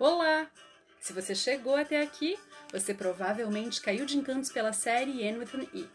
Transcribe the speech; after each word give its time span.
Olá! 0.00 0.46
Se 0.98 1.12
você 1.12 1.34
chegou 1.34 1.76
até 1.76 2.00
aqui, 2.00 2.38
você 2.72 2.94
provavelmente 2.94 3.82
caiu 3.82 4.06
de 4.06 4.16
encantos 4.16 4.50
pela 4.50 4.72
série 4.72 5.22
N 5.22 5.40
with 5.40 5.50
an 5.54 5.66
E 5.74 5.86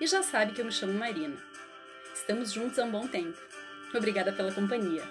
e 0.00 0.06
já 0.08 0.20
sabe 0.20 0.52
que 0.52 0.60
eu 0.60 0.64
me 0.64 0.72
chamo 0.72 0.92
Marina. 0.94 1.40
Estamos 2.12 2.52
juntos 2.52 2.80
há 2.80 2.84
um 2.84 2.90
bom 2.90 3.06
tempo. 3.06 3.38
Obrigada 3.94 4.32
pela 4.32 4.50
companhia. 4.50 5.08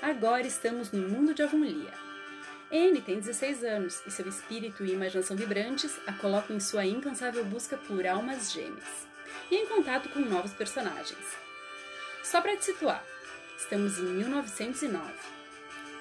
Agora 0.00 0.46
estamos 0.46 0.90
no 0.90 1.06
mundo 1.06 1.34
de 1.34 1.42
Avonlea. 1.42 1.92
Anne 2.72 3.02
tem 3.02 3.20
16 3.20 3.62
anos 3.62 4.00
e 4.06 4.10
seu 4.10 4.26
espírito 4.26 4.82
e 4.82 4.94
imaginação 4.94 5.36
vibrantes 5.36 6.00
a 6.06 6.14
colocam 6.14 6.56
em 6.56 6.60
sua 6.60 6.86
incansável 6.86 7.44
busca 7.44 7.76
por 7.76 8.06
almas 8.06 8.52
gêmeas 8.52 9.06
e 9.50 9.56
em 9.56 9.66
contato 9.66 10.08
com 10.08 10.20
novos 10.20 10.54
personagens. 10.54 11.36
Só 12.24 12.40
para 12.40 12.56
te 12.56 12.64
situar, 12.64 13.04
estamos 13.58 13.98
em 13.98 14.04
1909. 14.04 15.39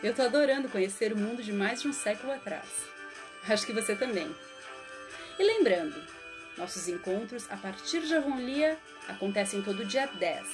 Eu 0.02 0.16
tô 0.16 0.22
adorando 0.22 0.70
conhecer 0.70 1.12
o 1.12 1.18
mundo 1.18 1.44
de 1.44 1.52
mais 1.52 1.82
de 1.82 1.90
um 1.90 1.94
século 1.94 2.32
atrás. 2.32 2.70
Acho 3.50 3.66
que 3.66 3.74
você 3.74 3.94
também. 3.98 4.34
E 5.38 5.44
lembrando, 5.44 6.02
nossos 6.58 6.88
encontros 6.88 7.52
a 7.52 7.58
partir 7.58 8.02
de 8.02 8.16
Avonlea 8.16 8.80
acontecem 9.10 9.62
todo 9.62 9.86
dia 9.86 10.08
10, 10.08 10.48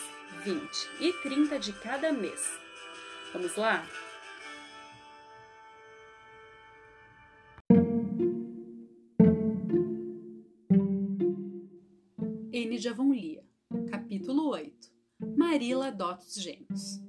20 0.44 0.89
e 1.00 1.13
30 1.22 1.59
de 1.59 1.73
cada 1.73 2.12
mês. 2.12 2.59
Vamos 3.34 3.55
lá? 3.55 3.88
N 12.52 12.77
de 12.80 12.89
Avonlea, 12.89 13.44
capítulo 13.91 14.50
8 14.50 14.95
Marila 15.38 15.88
adota 15.89 16.23
os 16.23 16.34
gêmeos. 16.34 17.05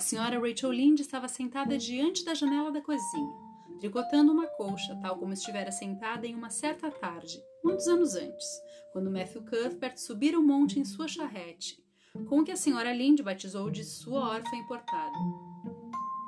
A 0.00 0.02
senhora 0.02 0.40
Rachel 0.40 0.72
Lynde 0.72 1.02
estava 1.02 1.28
sentada 1.28 1.76
diante 1.76 2.24
da 2.24 2.32
janela 2.32 2.72
da 2.72 2.80
cozinha, 2.80 3.34
tricotando 3.78 4.32
uma 4.32 4.46
colcha, 4.46 4.98
tal 5.02 5.18
como 5.18 5.34
estivera 5.34 5.70
sentada 5.70 6.26
em 6.26 6.34
uma 6.34 6.48
certa 6.48 6.90
tarde, 6.90 7.38
muitos 7.62 7.86
anos 7.86 8.14
antes, 8.14 8.46
quando 8.94 9.10
Matthew 9.10 9.42
Cuthbert 9.42 9.98
subira 9.98 10.40
o 10.40 10.42
monte 10.42 10.80
em 10.80 10.86
sua 10.86 11.06
charrete, 11.06 11.84
com 12.30 12.40
o 12.40 12.44
que 12.44 12.50
a 12.50 12.56
senhora 12.56 12.94
Lynde 12.94 13.22
batizou 13.22 13.70
de 13.70 13.84
sua 13.84 14.26
órfã 14.26 14.56
importada. 14.56 15.18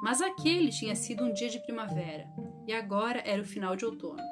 Mas 0.02 0.20
aquele 0.20 0.68
tinha 0.68 0.94
sido 0.94 1.24
um 1.24 1.32
dia 1.32 1.48
de 1.48 1.58
primavera, 1.60 2.28
e 2.66 2.74
agora 2.74 3.22
era 3.24 3.40
o 3.40 3.46
final 3.46 3.74
de 3.74 3.86
outono. 3.86 4.22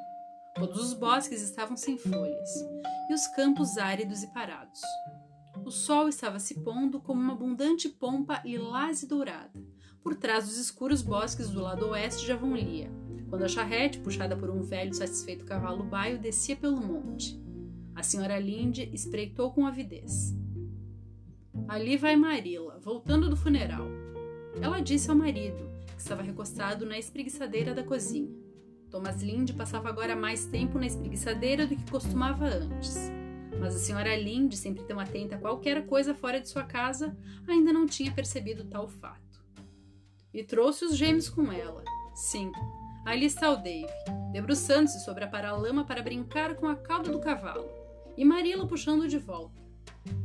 Todos 0.55 0.79
os 0.79 0.93
bosques 0.93 1.41
estavam 1.41 1.79
sem 1.79 1.97
folhas, 1.97 2.51
e 3.09 3.15
os 3.15 3.27
campos 3.29 3.79
áridos 3.79 4.23
e 4.23 4.27
parados. 4.35 4.83
O 5.71 5.73
sol 5.73 6.09
estava 6.09 6.41
se 6.41 6.63
pondo 6.63 6.99
como 6.99 7.21
uma 7.21 7.33
abundante 7.33 7.89
pompa 7.89 8.43
lilás 8.45 9.05
e 9.05 9.07
dourada, 9.07 9.65
por 10.03 10.17
trás 10.17 10.47
dos 10.47 10.57
escuros 10.59 11.01
bosques 11.01 11.49
do 11.49 11.63
lado 11.63 11.91
oeste 11.91 12.27
de 12.27 12.33
Avonlea, 12.33 12.91
quando 13.29 13.45
a 13.45 13.49
charrete, 13.49 14.01
puxada 14.01 14.37
por 14.37 14.51
um 14.51 14.63
velho 14.63 14.93
satisfeito 14.93 15.45
cavalo 15.45 15.85
baio, 15.85 16.19
descia 16.19 16.57
pelo 16.57 16.81
monte. 16.81 17.41
A 17.95 18.03
senhora 18.03 18.37
Linde 18.37 18.91
espreitou 18.93 19.53
com 19.53 19.65
avidez. 19.65 20.37
Ali 21.69 21.97
vai 21.97 22.17
Marila, 22.17 22.81
voltando 22.81 23.31
do 23.31 23.37
funeral. 23.37 23.87
Ela 24.61 24.81
disse 24.81 25.09
ao 25.09 25.15
marido, 25.15 25.71
que 25.87 26.03
estava 26.03 26.21
recostado 26.21 26.85
na 26.85 26.99
espreguiçadeira 26.99 27.73
da 27.73 27.85
cozinha. 27.85 28.35
Thomas 28.91 29.23
Linde 29.23 29.53
passava 29.53 29.89
agora 29.89 30.17
mais 30.17 30.47
tempo 30.47 30.81
na 30.81 30.87
espreguiçadeira 30.89 31.65
do 31.65 31.77
que 31.77 31.89
costumava 31.89 32.47
antes. 32.47 33.20
Mas 33.59 33.75
a 33.75 33.79
senhora 33.79 34.17
Linde, 34.17 34.57
sempre 34.57 34.85
tão 34.85 35.01
atenta 35.01 35.37
a 35.37 35.39
qualquer 35.39 35.87
coisa 35.87 36.15
fora 36.15 36.41
de 36.41 36.49
sua 36.49 36.65
casa, 36.65 37.17
ainda 37.49 37.73
não 37.73 37.87
tinha 37.87 38.13
percebido 38.13 38.65
tal 38.65 38.89
fato. 38.89 39.45
E 40.33 40.45
trouxe 40.45 40.85
os 40.85 40.97
gêmeos 40.97 41.29
com 41.29 41.53
ela. 41.53 41.83
Sim, 42.15 42.53
ali 43.05 43.27
está 43.27 43.51
o 43.51 43.57
Dave, 43.57 43.89
debruçando-se 44.33 45.05
sobre 45.05 45.25
a 45.25 45.29
paralama 45.29 45.85
para 45.85 46.03
brincar 46.03 46.55
com 46.55 46.69
a 46.69 46.77
cauda 46.77 47.11
do 47.11 47.21
cavalo, 47.21 47.69
e 48.17 48.25
Marila 48.25 48.67
puxando 48.67 49.09
de 49.09 49.19
volta. 49.19 49.61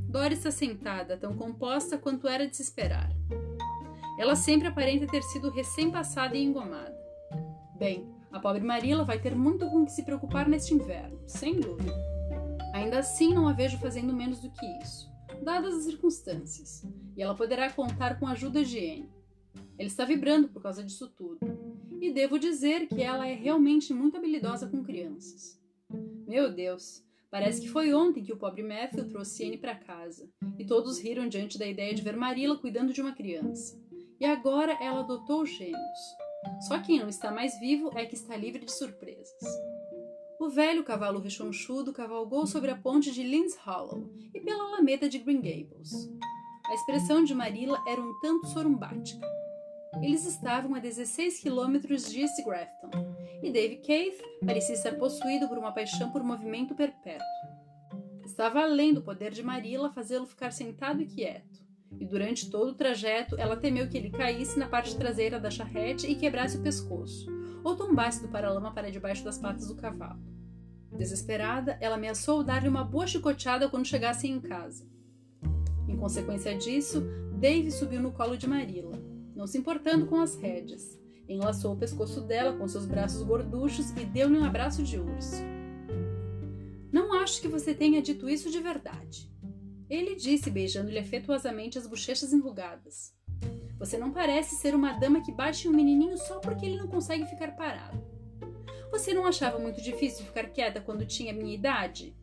Dora 0.08 0.34
está 0.34 0.52
sentada, 0.52 1.18
tão 1.18 1.36
composta 1.36 1.98
quanto 1.98 2.28
era 2.28 2.48
de 2.48 2.56
se 2.56 2.62
esperar. 2.62 3.10
Ela 4.18 4.36
sempre 4.36 4.68
aparenta 4.68 5.08
ter 5.08 5.22
sido 5.24 5.50
recém-passada 5.50 6.38
e 6.38 6.44
engomada. 6.44 6.96
Bem, 7.78 8.10
a 8.32 8.40
pobre 8.40 8.62
Marila 8.62 9.04
vai 9.04 9.20
ter 9.20 9.36
muito 9.36 9.70
com 9.70 9.86
que 9.86 9.92
se 9.92 10.04
preocupar 10.04 10.48
neste 10.48 10.74
inverno, 10.74 11.20
sem 11.28 11.60
dúvida. 11.60 12.15
Ainda 12.76 13.00
assim, 13.00 13.34
não 13.34 13.48
a 13.48 13.54
vejo 13.54 13.78
fazendo 13.78 14.14
menos 14.14 14.42
do 14.42 14.52
que 14.52 14.66
isso, 14.84 15.10
dadas 15.42 15.76
as 15.76 15.84
circunstâncias, 15.86 16.86
e 17.16 17.22
ela 17.22 17.34
poderá 17.34 17.72
contar 17.72 18.20
com 18.20 18.28
a 18.28 18.32
ajuda 18.34 18.66
de 18.66 18.78
Anne. 18.78 19.10
Ele 19.80 19.88
está 19.88 20.04
vibrando 20.04 20.50
por 20.50 20.62
causa 20.62 20.84
disso 20.84 21.08
tudo, 21.08 21.40
e 22.02 22.12
devo 22.12 22.38
dizer 22.38 22.86
que 22.90 23.02
ela 23.02 23.26
é 23.26 23.34
realmente 23.34 23.94
muito 23.94 24.18
habilidosa 24.18 24.68
com 24.68 24.84
crianças. 24.84 25.58
Meu 26.28 26.52
Deus, 26.54 27.02
parece 27.32 27.62
que 27.62 27.70
foi 27.70 27.94
ontem 27.94 28.26
que 28.26 28.34
o 28.34 28.38
pobre 28.38 28.62
Matthew 28.62 29.08
trouxe 29.08 29.46
Anne 29.46 29.58
para 29.58 29.76
casa, 29.76 30.30
e 30.60 30.66
todos 30.66 31.00
riram 31.00 31.30
diante 31.30 31.58
da 31.58 31.66
ideia 31.66 31.94
de 31.94 32.02
ver 32.02 32.18
Marila 32.18 32.58
cuidando 32.58 32.92
de 32.92 33.00
uma 33.00 33.16
criança. 33.16 33.82
E 34.20 34.26
agora 34.26 34.78
ela 34.82 35.00
adotou 35.00 35.46
gêmeos. 35.46 36.00
Só 36.68 36.78
quem 36.82 37.00
não 37.00 37.08
está 37.08 37.32
mais 37.32 37.58
vivo 37.58 37.98
é 37.98 38.06
que 38.06 38.16
está 38.16 38.36
livre 38.36 38.66
de 38.66 38.72
surpresas. 38.74 39.42
O 40.40 40.50
velho 40.50 40.84
cavalo 40.84 41.20
rechonchudo 41.20 41.94
cavalgou 41.94 42.46
sobre 42.46 42.70
a 42.70 42.76
ponte 42.76 43.12
de 43.12 43.24
Lynns 43.24 43.56
Hollow 43.56 44.12
e 44.34 44.40
pela 44.42 44.64
alameda 44.66 45.08
de 45.08 45.20
Green 45.20 45.38
Gables. 45.38 46.10
A 46.66 46.74
expressão 46.74 47.24
de 47.24 47.34
Marilla 47.34 47.82
era 47.88 48.02
um 48.02 48.14
tanto 48.20 48.48
sorumbática. 48.48 49.26
Eles 50.02 50.26
estavam 50.26 50.76
a 50.76 50.80
16 50.80 51.40
quilômetros 51.40 52.12
de 52.12 52.22
East 52.22 52.44
Grafton, 52.44 52.92
e 53.42 53.52
Dave 53.52 53.78
Keith 53.78 54.22
parecia 54.46 54.76
estar 54.76 54.96
possuído 54.96 55.48
por 55.48 55.58
uma 55.58 55.72
paixão 55.72 56.12
por 56.12 56.22
movimento 56.22 56.76
perpétuo. 56.76 57.26
Estava 58.26 58.62
além 58.62 58.94
do 58.94 59.02
poder 59.02 59.32
de 59.32 59.42
Marilla 59.42 59.90
fazê-lo 59.90 60.26
ficar 60.26 60.52
sentado 60.52 61.02
e 61.02 61.06
quieto 61.06 61.66
e 62.00 62.06
durante 62.06 62.50
todo 62.50 62.70
o 62.70 62.76
trajeto 62.76 63.36
ela 63.38 63.56
temeu 63.56 63.88
que 63.88 63.98
ele 63.98 64.10
caísse 64.10 64.58
na 64.58 64.68
parte 64.68 64.98
traseira 64.98 65.40
da 65.40 65.50
charrete 65.50 66.08
e 66.08 66.16
quebrasse 66.16 66.58
o 66.58 66.62
pescoço, 66.62 67.26
ou 67.66 67.76
tombasse 67.76 68.22
do 68.22 68.30
paralama 68.30 68.72
para 68.72 68.92
debaixo 68.92 69.24
das 69.24 69.40
patas 69.40 69.68
do 69.68 69.76
cavalo. 69.76 70.22
Desesperada, 70.96 71.78
ela 71.82 71.96
ameaçou 71.96 72.44
dar-lhe 72.44 72.70
uma 72.70 72.84
boa 72.84 73.08
chicoteada 73.08 73.68
quando 73.68 73.88
chegassem 73.88 74.32
em 74.32 74.40
casa. 74.40 74.88
Em 75.88 75.98
consequência 75.98 76.56
disso, 76.56 77.02
Dave 77.40 77.72
subiu 77.72 78.00
no 78.00 78.12
colo 78.12 78.38
de 78.38 78.48
Marilla, 78.48 78.98
não 79.36 79.48
se 79.48 79.58
importando 79.58 80.06
com 80.06 80.22
as 80.22 80.36
rédeas. 80.36 80.98
Enlaçou 81.28 81.74
o 81.74 81.78
pescoço 81.78 82.22
dela 82.22 82.56
com 82.56 82.68
seus 82.68 82.86
braços 82.86 83.24
gorduchos 83.24 83.90
e 83.92 84.06
deu-lhe 84.06 84.38
um 84.38 84.46
abraço 84.46 84.84
de 84.84 85.00
urso. 85.00 85.42
Não 86.92 87.14
acho 87.14 87.42
que 87.42 87.48
você 87.48 87.74
tenha 87.74 88.00
dito 88.00 88.30
isso 88.30 88.52
de 88.52 88.60
verdade, 88.60 89.28
ele 89.90 90.16
disse, 90.16 90.50
beijando-lhe 90.50 90.98
afetuosamente 90.98 91.78
as 91.78 91.88
bochechas 91.88 92.32
enrugadas. 92.32 93.15
Você 93.80 93.98
não 93.98 94.12
parece 94.12 94.56
ser 94.56 94.74
uma 94.74 94.94
dama 94.94 95.22
que 95.22 95.32
bate 95.32 95.68
um 95.68 95.72
menininho 95.72 96.18
só 96.18 96.40
porque 96.40 96.66
ele 96.66 96.78
não 96.78 96.88
consegue 96.88 97.26
ficar 97.26 97.56
parado. 97.56 98.02
Você 98.92 99.14
não 99.14 99.26
achava 99.26 99.60
muito 99.60 99.82
difícil 99.82 100.26
ficar 100.26 100.50
quieta 100.50 100.80
quando 100.80 101.06
tinha 101.06 101.34
minha 101.34 101.54
idade? 101.54 102.16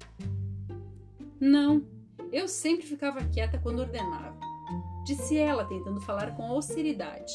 Não, 1.38 1.84
eu 2.32 2.48
sempre 2.48 2.86
ficava 2.86 3.24
quieta 3.24 3.58
quando 3.58 3.80
ordenava, 3.80 4.38
disse 5.04 5.36
ela, 5.36 5.64
tentando 5.64 6.00
falar 6.00 6.34
com 6.34 6.44
austeridade. 6.44 7.32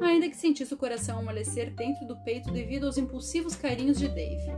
Ainda 0.00 0.28
que 0.28 0.36
sentisse 0.36 0.72
o 0.72 0.78
coração 0.78 1.18
amolecer 1.18 1.74
dentro 1.74 2.06
do 2.06 2.16
peito 2.24 2.50
devido 2.50 2.86
aos 2.86 2.98
impulsivos 2.98 3.54
carinhos 3.54 3.98
de 3.98 4.08
Dave. 4.08 4.50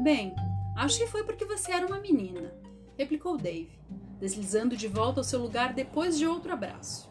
Bem, 0.00 0.34
acho 0.76 0.98
que 0.98 1.06
foi 1.06 1.24
porque 1.24 1.44
você 1.44 1.72
era 1.72 1.86
uma 1.86 2.00
menina, 2.00 2.52
replicou 2.98 3.36
Dave 3.38 3.80
deslizando 4.20 4.76
de 4.76 4.86
volta 4.86 5.20
ao 5.20 5.24
seu 5.24 5.40
lugar 5.40 5.72
depois 5.72 6.18
de 6.18 6.26
outro 6.26 6.52
abraço. 6.52 7.09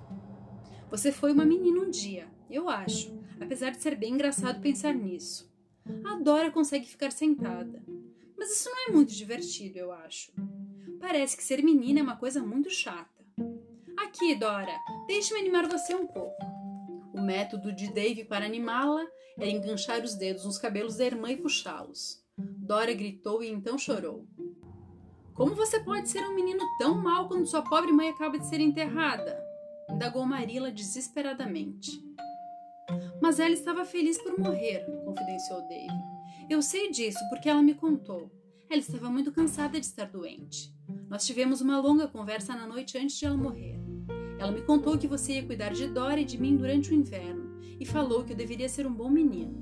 Você 0.90 1.12
foi 1.12 1.32
uma 1.32 1.46
menina 1.46 1.82
um 1.82 1.90
dia, 1.90 2.28
eu 2.50 2.68
acho, 2.68 3.16
apesar 3.40 3.70
de 3.70 3.82
ser 3.82 3.96
bem 3.96 4.14
engraçado 4.14 4.60
pensar 4.60 4.94
nisso. 4.94 5.48
A 6.04 6.16
Dora 6.16 6.52
consegue 6.52 6.88
ficar 6.88 7.12
sentada, 7.12 7.84
mas 8.36 8.52
isso 8.52 8.70
não 8.70 8.88
é 8.88 8.92
muito 8.92 9.14
divertido, 9.14 9.78
eu 9.78 9.92
acho. 9.92 10.32
Parece 11.00 11.38
que 11.38 11.44
ser 11.44 11.64
menina 11.64 12.00
é 12.00 12.04
uma 12.04 12.18
coisa 12.18 12.42
muito 12.42 12.72
chata. 12.72 13.24
Aqui, 13.98 14.34
Dora, 14.34 14.76
deixe-me 15.06 15.40
animar 15.40 15.68
você 15.68 15.94
um 15.94 16.08
pouco. 16.08 16.44
O 17.14 17.22
método 17.22 17.72
de 17.72 17.94
Dave 17.94 18.26
para 18.26 18.46
animá-la 18.46 19.06
era 19.38 19.50
enganchar 19.50 20.04
os 20.04 20.16
dedos 20.16 20.46
nos 20.46 20.58
cabelos 20.58 20.98
da 20.98 21.06
irmã 21.06 21.32
e 21.32 21.38
puxá-los. 21.38 22.24
Dora 22.36 22.94
gritou 22.94 23.44
e 23.44 23.48
então 23.50 23.78
chorou. 23.78 24.26
Como 25.36 25.54
você 25.54 25.80
pode 25.80 26.10
ser 26.10 26.24
um 26.28 26.34
menino 26.34 26.66
tão 26.80 26.96
mau 26.96 27.28
quando 27.28 27.46
sua 27.46 27.62
pobre 27.62 27.92
mãe 27.92 28.10
acaba 28.10 28.40
de 28.40 28.48
ser 28.48 28.60
enterrada? 28.60 29.49
Indagou 30.00 30.26
Marila 30.26 30.72
desesperadamente. 30.72 32.02
Mas 33.22 33.38
ela 33.38 33.54
estava 33.54 33.84
feliz 33.84 34.18
por 34.18 34.40
morrer, 34.40 34.86
confidenciou 35.04 35.68
Dave. 35.68 35.92
Eu 36.50 36.62
sei 36.62 36.90
disso 36.90 37.20
porque 37.30 37.50
ela 37.50 37.62
me 37.62 37.74
contou. 37.76 38.32
Ela 38.70 38.80
estava 38.80 39.10
muito 39.10 39.30
cansada 39.30 39.78
de 39.78 39.86
estar 39.86 40.06
doente. 40.06 40.74
Nós 41.10 41.26
tivemos 41.26 41.60
uma 41.60 41.82
longa 41.82 42.08
conversa 42.08 42.56
na 42.56 42.66
noite 42.66 42.98
antes 42.98 43.18
de 43.18 43.26
ela 43.26 43.36
morrer. 43.36 43.78
Ela 44.40 44.54
me 44.54 44.62
contou 44.62 44.98
que 44.98 45.06
você 45.06 45.34
ia 45.34 45.46
cuidar 45.46 45.74
de 45.74 45.88
Dora 45.88 46.22
e 46.22 46.26
de 46.26 46.40
mim 46.40 46.56
durante 46.56 46.92
o 46.92 46.96
inverno 46.96 47.60
e 47.78 47.86
falou 47.86 48.24
que 48.24 48.32
eu 48.32 48.38
deveria 48.38 48.70
ser 48.70 48.88
um 48.88 48.94
bom 48.94 49.10
menino. 49.10 49.62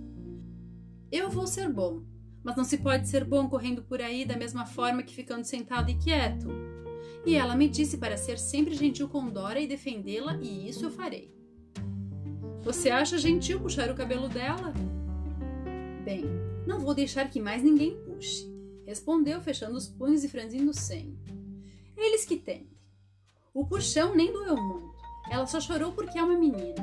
Eu 1.11 1.31
vou 1.31 1.47
ser 1.47 1.67
bom, 1.67 2.03
mas 2.43 2.55
não 2.55 2.63
se 2.63 2.77
pode 2.77 3.07
ser 3.07 3.25
bom 3.25 3.49
correndo 3.49 3.81
por 3.81 4.03
aí 4.03 4.23
da 4.23 4.37
mesma 4.37 4.67
forma 4.67 5.01
que 5.01 5.15
ficando 5.15 5.45
sentado 5.45 5.89
e 5.89 5.97
quieto. 5.97 6.47
E 7.25 7.35
ela 7.35 7.55
me 7.55 7.67
disse 7.67 7.97
para 7.97 8.17
ser 8.17 8.37
sempre 8.39 8.73
gentil 8.73 9.09
com 9.09 9.29
Dora 9.29 9.59
e 9.59 9.67
defendê-la, 9.67 10.37
e 10.41 10.69
isso 10.69 10.85
eu 10.85 10.91
farei. 10.91 11.35
Você 12.61 12.89
acha 12.89 13.17
gentil 13.17 13.59
puxar 13.59 13.89
o 13.89 13.95
cabelo 13.95 14.27
dela? 14.27 14.73
Bem, 16.03 16.25
não 16.65 16.79
vou 16.79 16.93
deixar 16.93 17.29
que 17.29 17.39
mais 17.39 17.63
ninguém 17.63 17.97
puxe, 18.03 18.45
respondeu, 18.85 19.41
fechando 19.41 19.77
os 19.77 19.87
punhos 19.87 20.23
e 20.23 20.29
franzindo 20.29 20.71
o 20.71 20.73
senho. 20.73 21.17
Eles 21.95 22.25
que 22.25 22.37
tentem. 22.37 22.77
O 23.53 23.65
puxão 23.65 24.13
nem 24.13 24.31
doeu 24.31 24.55
muito. 24.55 24.95
Ela 25.29 25.45
só 25.47 25.59
chorou 25.59 25.91
porque 25.91 26.17
é 26.17 26.23
uma 26.23 26.37
menina. 26.37 26.75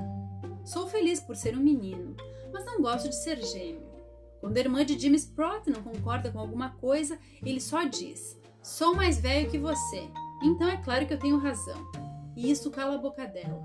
Sou 0.64 0.86
feliz 0.86 1.20
por 1.20 1.36
ser 1.36 1.56
um 1.56 1.62
menino, 1.62 2.16
mas 2.52 2.64
não 2.64 2.80
gosto 2.80 3.08
de 3.08 3.16
ser 3.16 3.40
gêmeo. 3.42 3.94
Quando 4.40 4.56
a 4.56 4.60
irmã 4.60 4.84
de 4.84 4.98
Jimmy 4.98 5.16
Sprott 5.16 5.70
não 5.70 5.82
concorda 5.82 6.30
com 6.30 6.38
alguma 6.38 6.70
coisa, 6.70 7.18
ele 7.42 7.60
só 7.60 7.84
diz: 7.84 8.38
Sou 8.62 8.94
mais 8.94 9.18
velho 9.18 9.50
que 9.50 9.58
você, 9.58 10.08
então 10.44 10.68
é 10.68 10.76
claro 10.76 11.06
que 11.06 11.14
eu 11.14 11.18
tenho 11.18 11.38
razão. 11.38 11.90
E 12.36 12.50
isso 12.50 12.70
cala 12.70 12.96
a 12.96 12.98
boca 12.98 13.26
dela. 13.26 13.62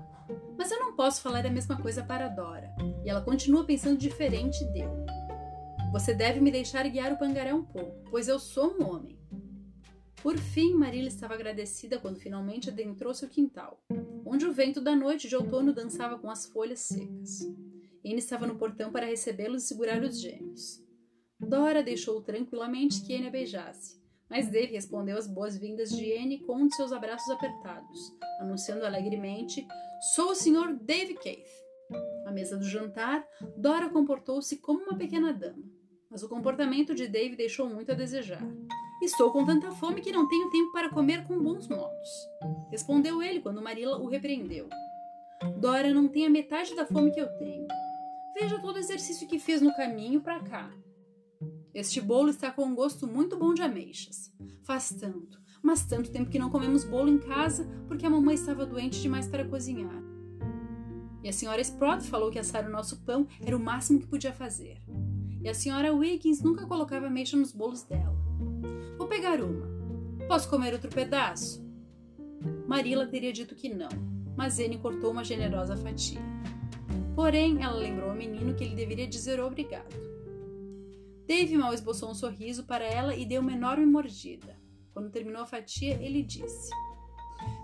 Mas 0.56 0.70
eu 0.70 0.78
não 0.78 0.94
posso 0.94 1.20
falar 1.20 1.44
a 1.44 1.50
mesma 1.50 1.76
coisa 1.80 2.02
para 2.02 2.28
Dora, 2.28 2.74
e 3.04 3.10
ela 3.10 3.20
continua 3.20 3.64
pensando 3.64 3.98
diferente 3.98 4.64
dele. 4.66 5.04
Você 5.92 6.14
deve 6.14 6.40
me 6.40 6.50
deixar 6.50 6.88
guiar 6.88 7.12
o 7.12 7.18
pangaré 7.18 7.52
um 7.52 7.64
pouco, 7.64 8.08
pois 8.10 8.28
eu 8.28 8.38
sou 8.38 8.76
um 8.78 8.88
homem. 8.88 9.18
Por 10.22 10.38
fim, 10.38 10.74
Marília 10.74 11.08
estava 11.08 11.34
agradecida 11.34 11.98
quando 11.98 12.20
finalmente 12.20 12.68
adentrou 12.68 13.12
seu 13.14 13.28
quintal, 13.28 13.82
onde 14.24 14.46
o 14.46 14.52
vento 14.52 14.80
da 14.80 14.94
noite 14.94 15.28
de 15.28 15.34
outono 15.34 15.72
dançava 15.72 16.18
com 16.18 16.30
as 16.30 16.46
folhas 16.46 16.80
secas. 16.80 17.40
Anne 18.04 18.18
estava 18.18 18.46
no 18.46 18.56
portão 18.56 18.92
para 18.92 19.06
recebê-los 19.06 19.64
e 19.64 19.66
segurar 19.66 20.02
os 20.02 20.20
gêmeos. 20.20 20.82
Dora 21.38 21.82
deixou 21.82 22.20
tranquilamente 22.22 23.02
que 23.02 23.14
Anne 23.14 23.28
a 23.28 23.30
beijasse, 23.30 23.99
mas 24.30 24.48
Dave 24.48 24.72
respondeu 24.72 25.18
às 25.18 25.26
boas-vindas 25.26 25.90
de 25.90 26.12
Anne 26.16 26.38
com 26.38 26.54
um 26.54 26.68
de 26.68 26.76
seus 26.76 26.92
abraços 26.92 27.28
apertados, 27.30 27.98
anunciando 28.38 28.86
alegremente: 28.86 29.66
Sou 30.14 30.30
o 30.30 30.34
Sr. 30.34 30.78
Dave 30.80 31.14
Keith. 31.14 31.50
À 32.24 32.30
mesa 32.30 32.56
do 32.56 32.64
jantar, 32.64 33.26
Dora 33.56 33.88
comportou-se 33.88 34.56
como 34.58 34.84
uma 34.84 34.96
pequena 34.96 35.32
dama, 35.32 35.64
mas 36.08 36.22
o 36.22 36.28
comportamento 36.28 36.94
de 36.94 37.08
Dave 37.08 37.34
deixou 37.34 37.68
muito 37.68 37.90
a 37.90 37.96
desejar. 37.96 38.42
Estou 39.02 39.32
com 39.32 39.44
tanta 39.44 39.72
fome 39.72 40.00
que 40.00 40.12
não 40.12 40.28
tenho 40.28 40.50
tempo 40.50 40.70
para 40.72 40.90
comer 40.90 41.26
com 41.26 41.42
bons 41.42 41.66
modos, 41.66 42.08
respondeu 42.70 43.20
ele 43.20 43.40
quando 43.40 43.60
Marilla 43.60 43.98
o 43.98 44.06
repreendeu. 44.06 44.68
Dora 45.58 45.92
não 45.92 46.06
tem 46.06 46.26
a 46.26 46.30
metade 46.30 46.76
da 46.76 46.86
fome 46.86 47.10
que 47.10 47.20
eu 47.20 47.28
tenho. 47.38 47.66
Veja 48.38 48.60
todo 48.60 48.76
o 48.76 48.78
exercício 48.78 49.26
que 49.26 49.38
fiz 49.38 49.60
no 49.60 49.74
caminho 49.74 50.20
para 50.20 50.38
cá. 50.40 50.70
Este 51.72 52.00
bolo 52.00 52.30
está 52.30 52.50
com 52.50 52.64
um 52.64 52.74
gosto 52.74 53.06
muito 53.06 53.36
bom 53.36 53.54
de 53.54 53.62
ameixas. 53.62 54.32
Faz 54.62 54.90
tanto, 54.90 55.40
mas 55.62 55.86
tanto 55.86 56.10
tempo 56.10 56.28
que 56.28 56.38
não 56.38 56.50
comemos 56.50 56.84
bolo 56.84 57.08
em 57.08 57.18
casa 57.18 57.68
porque 57.86 58.04
a 58.04 58.10
mamãe 58.10 58.34
estava 58.34 58.66
doente 58.66 59.00
demais 59.00 59.28
para 59.28 59.44
cozinhar. 59.44 60.02
E 61.22 61.28
a 61.28 61.32
senhora 61.32 61.60
Sprott 61.60 62.08
falou 62.08 62.30
que 62.30 62.38
assar 62.38 62.66
o 62.66 62.70
nosso 62.72 63.00
pão 63.02 63.26
era 63.44 63.56
o 63.56 63.60
máximo 63.60 64.00
que 64.00 64.06
podia 64.06 64.32
fazer. 64.32 64.82
E 65.40 65.48
a 65.48 65.54
senhora 65.54 65.92
Wiggins 65.92 66.42
nunca 66.42 66.66
colocava 66.66 67.06
ameixa 67.06 67.36
nos 67.36 67.52
bolos 67.52 67.82
dela. 67.82 68.16
Vou 68.98 69.06
pegar 69.06 69.40
uma. 69.40 69.68
Posso 70.26 70.48
comer 70.48 70.72
outro 70.72 70.90
pedaço? 70.90 71.64
Marilla 72.66 73.06
teria 73.06 73.32
dito 73.32 73.54
que 73.54 73.68
não, 73.68 73.88
mas 74.36 74.58
Anne 74.58 74.78
cortou 74.78 75.12
uma 75.12 75.24
generosa 75.24 75.76
fatia. 75.76 76.20
Porém, 77.14 77.62
ela 77.62 77.76
lembrou 77.76 78.10
ao 78.10 78.16
menino 78.16 78.54
que 78.54 78.64
ele 78.64 78.74
deveria 78.74 79.06
dizer 79.06 79.40
obrigado. 79.40 80.09
Dave 81.30 81.56
mal 81.56 81.72
esboçou 81.72 82.10
um 82.10 82.14
sorriso 82.14 82.64
para 82.64 82.84
ela 82.84 83.14
e 83.14 83.24
deu 83.24 83.40
uma 83.40 83.52
enorme 83.52 83.86
mordida. 83.86 84.58
Quando 84.92 85.12
terminou 85.12 85.42
a 85.42 85.46
fatia, 85.46 85.94
ele 86.02 86.24
disse: 86.24 86.68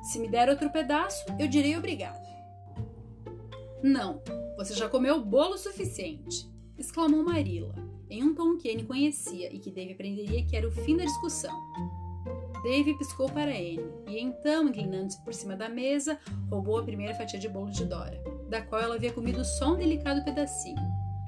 Se 0.04 0.20
me 0.20 0.28
der 0.28 0.48
outro 0.48 0.70
pedaço, 0.70 1.24
eu 1.36 1.48
direi 1.48 1.76
obrigado. 1.76 2.24
Não, 3.82 4.22
você 4.56 4.72
já 4.72 4.88
comeu 4.88 5.20
bolo 5.20 5.58
suficiente, 5.58 6.48
exclamou 6.78 7.24
Marilla, 7.24 7.74
em 8.08 8.22
um 8.22 8.36
tom 8.36 8.56
que 8.56 8.70
Anne 8.70 8.84
conhecia 8.84 9.52
e 9.52 9.58
que 9.58 9.72
Dave 9.72 9.94
aprenderia 9.94 10.46
que 10.46 10.54
era 10.54 10.68
o 10.68 10.70
fim 10.70 10.96
da 10.96 11.02
discussão. 11.02 11.60
Dave 12.62 12.96
piscou 12.96 13.28
para 13.28 13.50
Anne 13.50 13.90
e 14.06 14.20
então, 14.20 14.68
inclinando-se 14.68 15.20
por 15.24 15.34
cima 15.34 15.56
da 15.56 15.68
mesa, 15.68 16.20
roubou 16.48 16.78
a 16.78 16.84
primeira 16.84 17.16
fatia 17.16 17.40
de 17.40 17.48
bolo 17.48 17.72
de 17.72 17.84
Dora, 17.84 18.22
da 18.48 18.62
qual 18.62 18.80
ela 18.80 18.94
havia 18.94 19.12
comido 19.12 19.44
só 19.44 19.72
um 19.72 19.76
delicado 19.76 20.22
pedacinho, 20.22 20.80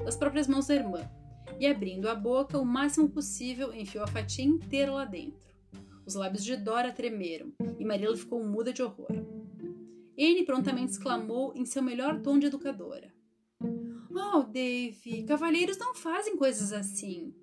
das 0.05 0.14
próprias 0.14 0.46
mãos 0.46 0.69
da 0.69 0.76
irmã, 0.76 1.11
e 1.58 1.66
abrindo 1.66 2.08
a 2.08 2.14
boca 2.14 2.58
o 2.58 2.64
máximo 2.64 3.08
possível, 3.08 3.75
enfiou 3.75 4.05
a 4.05 4.08
fatia 4.08 4.44
inteira 4.44 4.93
lá 4.93 5.05
dentro. 5.05 5.55
Os 6.06 6.14
lábios 6.14 6.44
de 6.44 6.56
Dora 6.56 6.93
tremeram 6.93 7.52
e 7.78 7.84
Marilla 7.84 8.16
ficou 8.16 8.43
muda 8.43 8.72
de 8.72 8.82
horror. 8.82 9.08
Anne 10.19 10.44
prontamente 10.44 10.93
exclamou 10.93 11.52
em 11.55 11.64
seu 11.64 11.82
melhor 11.82 12.20
tom 12.22 12.38
de 12.38 12.46
educadora: 12.46 13.12
Oh, 14.10 14.43
Dave, 14.43 15.25
cavalheiros 15.25 15.78
não 15.78 15.94
fazem 15.94 16.37
coisas 16.37 16.72
assim. 16.72 17.34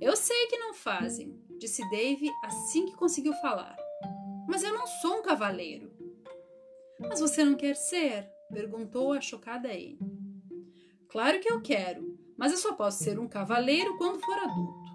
Eu 0.00 0.14
sei 0.14 0.46
que 0.46 0.58
não 0.58 0.74
fazem, 0.74 1.40
disse 1.58 1.88
Dave 1.90 2.30
assim 2.44 2.86
que 2.86 2.96
conseguiu 2.96 3.32
falar. 3.34 3.76
Mas 4.46 4.62
eu 4.62 4.72
não 4.72 4.86
sou 4.86 5.18
um 5.18 5.22
cavaleiro. 5.22 5.90
Mas 7.00 7.20
você 7.20 7.44
não 7.44 7.54
quer 7.54 7.76
ser? 7.76 8.28
perguntou 8.52 9.12
a 9.12 9.20
chocada 9.20 9.68
Anne. 9.68 9.98
Claro 11.08 11.40
que 11.40 11.50
eu 11.50 11.60
quero, 11.60 12.07
mas 12.38 12.52
eu 12.52 12.58
só 12.58 12.72
posso 12.72 13.02
ser 13.02 13.18
um 13.18 13.28
cavaleiro 13.28 13.98
quando 13.98 14.20
for 14.20 14.38
adulto. 14.38 14.88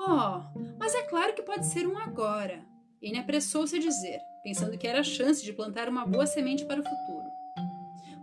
Oh, 0.00 0.74
mas 0.78 0.94
é 0.94 1.02
claro 1.02 1.34
que 1.34 1.42
pode 1.42 1.66
ser 1.66 1.86
um 1.86 1.98
agora. 1.98 2.64
Anne 3.02 3.18
apressou-se 3.18 3.74
a 3.74 3.80
dizer, 3.80 4.20
pensando 4.42 4.76
que 4.76 4.86
era 4.86 5.00
a 5.00 5.04
chance 5.04 5.42
de 5.42 5.52
plantar 5.52 5.88
uma 5.88 6.06
boa 6.06 6.26
semente 6.26 6.64
para 6.64 6.80
o 6.80 6.84
futuro. 6.84 7.24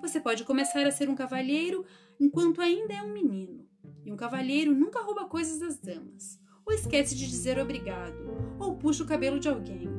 Você 0.01 0.19
pode 0.19 0.43
começar 0.43 0.85
a 0.85 0.91
ser 0.91 1.09
um 1.09 1.15
cavalheiro 1.15 1.85
enquanto 2.19 2.61
ainda 2.61 2.93
é 2.93 3.01
um 3.01 3.11
menino. 3.11 3.67
E 4.05 4.11
um 4.11 4.15
cavalheiro 4.15 4.73
nunca 4.73 5.01
rouba 5.01 5.25
coisas 5.25 5.59
das 5.59 5.77
damas 5.77 6.41
ou 6.65 6.73
esquece 6.73 7.15
de 7.15 7.27
dizer 7.27 7.59
obrigado, 7.59 8.15
ou 8.59 8.75
puxa 8.75 9.03
o 9.03 9.07
cabelo 9.07 9.39
de 9.39 9.49
alguém. 9.49 9.89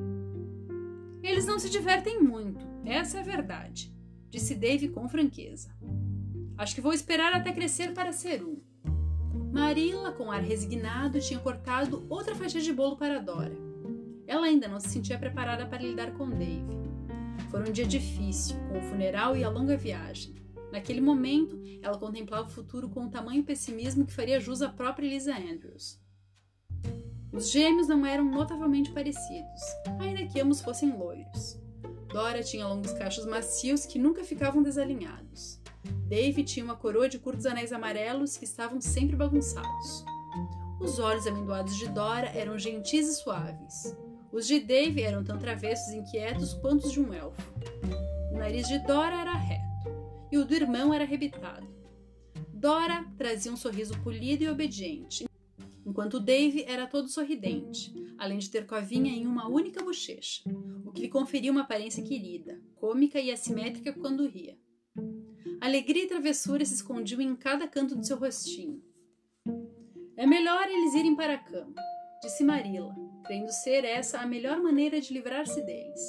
Eles 1.22 1.46
não 1.46 1.58
se 1.58 1.70
divertem 1.70 2.20
muito, 2.20 2.66
essa 2.84 3.18
é 3.18 3.20
a 3.20 3.25
verdade, 3.25 3.94
disse 4.30 4.54
Dave 4.54 4.88
com 4.88 5.08
franqueza. 5.08 5.70
Acho 6.62 6.76
que 6.76 6.81
vou 6.81 6.93
esperar 6.93 7.32
até 7.32 7.50
crescer 7.50 7.93
para 7.93 8.12
ser 8.12 8.41
um. 8.41 8.57
Marilla, 9.52 10.12
com 10.12 10.31
ar 10.31 10.40
resignado, 10.40 11.21
tinha 11.21 11.40
cortado 11.40 12.07
outra 12.09 12.37
fatia 12.37 12.61
de 12.61 12.73
bolo 12.73 12.97
para 12.97 13.19
Dora. 13.19 13.59
Ela 14.28 14.47
ainda 14.47 14.69
não 14.69 14.78
se 14.78 14.88
sentia 14.88 15.19
preparada 15.19 15.66
para 15.66 15.83
lidar 15.83 16.12
com 16.12 16.31
Dave. 16.31 16.62
Foi 17.50 17.69
um 17.69 17.73
dia 17.73 17.85
difícil, 17.85 18.54
com 18.69 18.78
o 18.78 18.83
funeral 18.83 19.37
e 19.37 19.42
a 19.42 19.50
longa 19.50 19.76
viagem. 19.76 20.37
Naquele 20.71 21.00
momento, 21.00 21.61
ela 21.83 21.99
contemplava 21.99 22.47
o 22.47 22.52
futuro 22.52 22.88
com 22.88 23.00
um 23.00 23.11
tamanho 23.11 23.42
pessimismo 23.42 24.07
que 24.07 24.12
faria 24.12 24.38
jus 24.38 24.62
à 24.62 24.69
própria 24.69 25.09
Elisa 25.09 25.37
Andrews. 25.37 26.00
Os 27.33 27.50
gêmeos 27.50 27.88
não 27.88 28.07
eram 28.07 28.25
notavelmente 28.25 28.92
parecidos, 28.92 29.62
ainda 29.99 30.25
que 30.26 30.40
ambos 30.40 30.61
fossem 30.61 30.97
loiros. 30.97 31.59
Dora 32.12 32.40
tinha 32.40 32.69
longos 32.69 32.92
cachos 32.92 33.26
macios 33.26 33.85
que 33.85 33.99
nunca 33.99 34.23
ficavam 34.23 34.62
desalinhados. 34.62 35.61
Dave 36.12 36.45
tinha 36.45 36.62
uma 36.62 36.76
coroa 36.76 37.09
de 37.09 37.19
curtos 37.19 37.47
anéis 37.47 37.73
amarelos 37.73 38.37
que 38.37 38.45
estavam 38.45 38.83
sempre 38.83 39.16
bagunçados. 39.16 40.04
Os 40.78 40.99
olhos 40.99 41.26
amendoados 41.26 41.75
de 41.75 41.88
Dora 41.88 42.26
eram 42.37 42.59
gentis 42.59 43.09
e 43.09 43.14
suaves. 43.14 43.97
Os 44.31 44.47
de 44.47 44.61
Dave 44.61 45.00
eram 45.00 45.25
tão 45.25 45.38
travessos 45.38 45.90
e 45.90 45.97
inquietos 45.97 46.52
quanto 46.52 46.85
os 46.85 46.92
de 46.92 47.00
um 47.00 47.14
elfo. 47.14 47.40
O 48.31 48.37
nariz 48.37 48.69
de 48.69 48.78
Dora 48.81 49.23
era 49.23 49.33
reto 49.33 49.88
e 50.31 50.37
o 50.37 50.45
do 50.45 50.52
irmão 50.52 50.92
era 50.92 51.02
arrebitado. 51.02 51.66
Dora 52.52 53.07
trazia 53.16 53.50
um 53.50 53.57
sorriso 53.57 53.99
polido 54.02 54.45
e 54.45 54.50
obediente, 54.50 55.26
enquanto 55.87 56.21
Dave 56.21 56.62
era 56.69 56.87
todo 56.87 57.09
sorridente, 57.09 57.90
além 58.19 58.37
de 58.37 58.50
ter 58.50 58.66
covinha 58.66 59.14
em 59.14 59.26
uma 59.26 59.49
única 59.49 59.83
bochecha, 59.83 60.42
o 60.85 60.92
que 60.92 61.00
lhe 61.00 61.09
conferia 61.09 61.50
uma 61.50 61.62
aparência 61.62 62.04
querida, 62.04 62.61
cômica 62.75 63.19
e 63.19 63.31
assimétrica 63.31 63.95
quando 63.95 64.28
ria. 64.28 64.59
Alegria 65.62 66.02
e 66.02 66.09
travessura 66.09 66.64
se 66.64 66.75
escondiam 66.75 67.21
em 67.21 67.37
cada 67.37 67.69
canto 67.69 67.95
do 67.95 68.04
seu 68.04 68.19
rostinho. 68.19 68.83
É 70.16 70.26
melhor 70.26 70.66
eles 70.69 70.92
irem 70.92 71.14
para 71.14 71.35
a 71.35 71.38
cama, 71.38 71.73
disse 72.21 72.42
Marilla, 72.42 72.92
crendo 73.25 73.52
ser 73.52 73.85
essa 73.85 74.19
a 74.19 74.26
melhor 74.26 74.61
maneira 74.61 75.00
de 75.00 75.14
livrar-se 75.14 75.62
deles. 75.62 76.00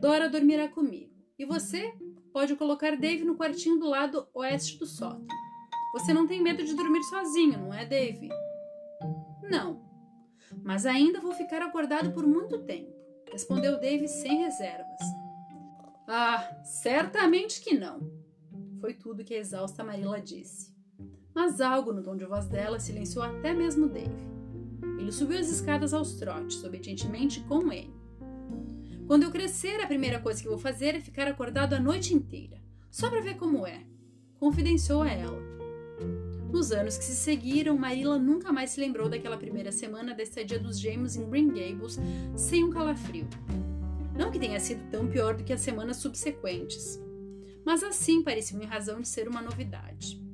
Dora 0.00 0.28
dormirá 0.28 0.66
comigo, 0.66 1.14
e 1.38 1.44
você 1.44 1.94
pode 2.32 2.56
colocar 2.56 2.96
Dave 2.96 3.24
no 3.24 3.36
quartinho 3.36 3.78
do 3.78 3.86
lado 3.86 4.26
oeste 4.34 4.76
do 4.80 4.84
sótão. 4.84 5.28
Você 5.92 6.12
não 6.12 6.26
tem 6.26 6.42
medo 6.42 6.64
de 6.64 6.74
dormir 6.74 7.04
sozinho, 7.04 7.60
não 7.60 7.72
é, 7.72 7.86
Dave? 7.86 8.28
Não. 9.48 9.80
Mas 10.64 10.86
ainda 10.86 11.20
vou 11.20 11.32
ficar 11.34 11.62
acordado 11.62 12.10
por 12.10 12.26
muito 12.26 12.58
tempo, 12.64 12.92
respondeu 13.30 13.78
Dave 13.78 14.08
sem 14.08 14.38
reservas. 14.38 14.98
Ah, 16.08 16.64
certamente 16.64 17.60
que 17.60 17.78
não. 17.78 18.25
Foi 18.80 18.94
tudo 18.94 19.24
que 19.24 19.34
a 19.34 19.38
exausta 19.38 19.82
Marilla 19.82 20.20
disse. 20.20 20.74
Mas 21.34 21.60
algo 21.60 21.92
no 21.92 22.02
tom 22.02 22.16
de 22.16 22.24
voz 22.24 22.46
dela 22.46 22.78
silenciou 22.78 23.24
até 23.24 23.52
mesmo 23.52 23.88
Dave. 23.88 24.26
Ele 24.98 25.12
subiu 25.12 25.38
as 25.38 25.48
escadas 25.48 25.92
aos 25.92 26.14
trotes, 26.14 26.64
obedientemente 26.64 27.40
com 27.40 27.60
Anne. 27.70 27.94
Quando 29.06 29.22
eu 29.22 29.30
crescer, 29.30 29.80
a 29.80 29.86
primeira 29.86 30.18
coisa 30.18 30.42
que 30.42 30.48
vou 30.48 30.58
fazer 30.58 30.94
é 30.94 31.00
ficar 31.00 31.28
acordado 31.28 31.74
a 31.74 31.80
noite 31.80 32.14
inteira, 32.14 32.60
só 32.90 33.08
para 33.08 33.20
ver 33.20 33.36
como 33.36 33.66
é, 33.66 33.82
confidenciou 34.38 35.02
a 35.02 35.10
ela. 35.10 35.40
Nos 36.50 36.72
anos 36.72 36.96
que 36.96 37.04
se 37.04 37.14
seguiram, 37.14 37.76
Marilla 37.76 38.18
nunca 38.18 38.52
mais 38.52 38.70
se 38.70 38.80
lembrou 38.80 39.08
daquela 39.08 39.36
primeira 39.36 39.70
semana 39.70 40.14
da 40.14 40.22
estadia 40.22 40.58
dos 40.58 40.78
gêmeos 40.78 41.16
em 41.16 41.28
Green 41.28 41.48
Gables 41.48 41.98
sem 42.34 42.64
um 42.64 42.70
calafrio. 42.70 43.28
Não 44.16 44.30
que 44.30 44.38
tenha 44.38 44.58
sido 44.58 44.90
tão 44.90 45.06
pior 45.06 45.36
do 45.36 45.44
que 45.44 45.52
as 45.52 45.60
semanas 45.60 45.98
subsequentes, 45.98 46.98
mas 47.66 47.82
assim 47.82 48.22
pareciam 48.22 48.62
em 48.62 48.64
razão 48.64 49.00
de 49.00 49.08
ser 49.08 49.26
uma 49.26 49.42
novidade. 49.42 50.24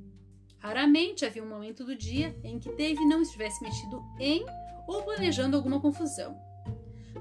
Raramente 0.59 1.25
havia 1.25 1.43
um 1.43 1.49
momento 1.49 1.83
do 1.83 1.97
dia 1.97 2.39
em 2.45 2.59
que 2.59 2.71
Dave 2.73 3.03
não 3.07 3.23
estivesse 3.23 3.65
metido 3.65 4.05
em 4.21 4.45
ou 4.87 5.03
planejando 5.03 5.57
alguma 5.57 5.81
confusão. 5.81 6.37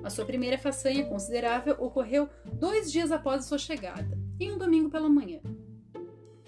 A 0.03 0.09
sua 0.09 0.25
primeira 0.25 0.57
façanha 0.57 1.05
considerável 1.05 1.77
ocorreu 1.79 2.27
dois 2.59 2.91
dias 2.91 3.09
após 3.09 3.39
a 3.39 3.47
sua 3.47 3.57
chegada, 3.57 4.19
em 4.37 4.51
um 4.51 4.57
domingo 4.57 4.89
pela 4.89 5.07
manhã. 5.07 5.39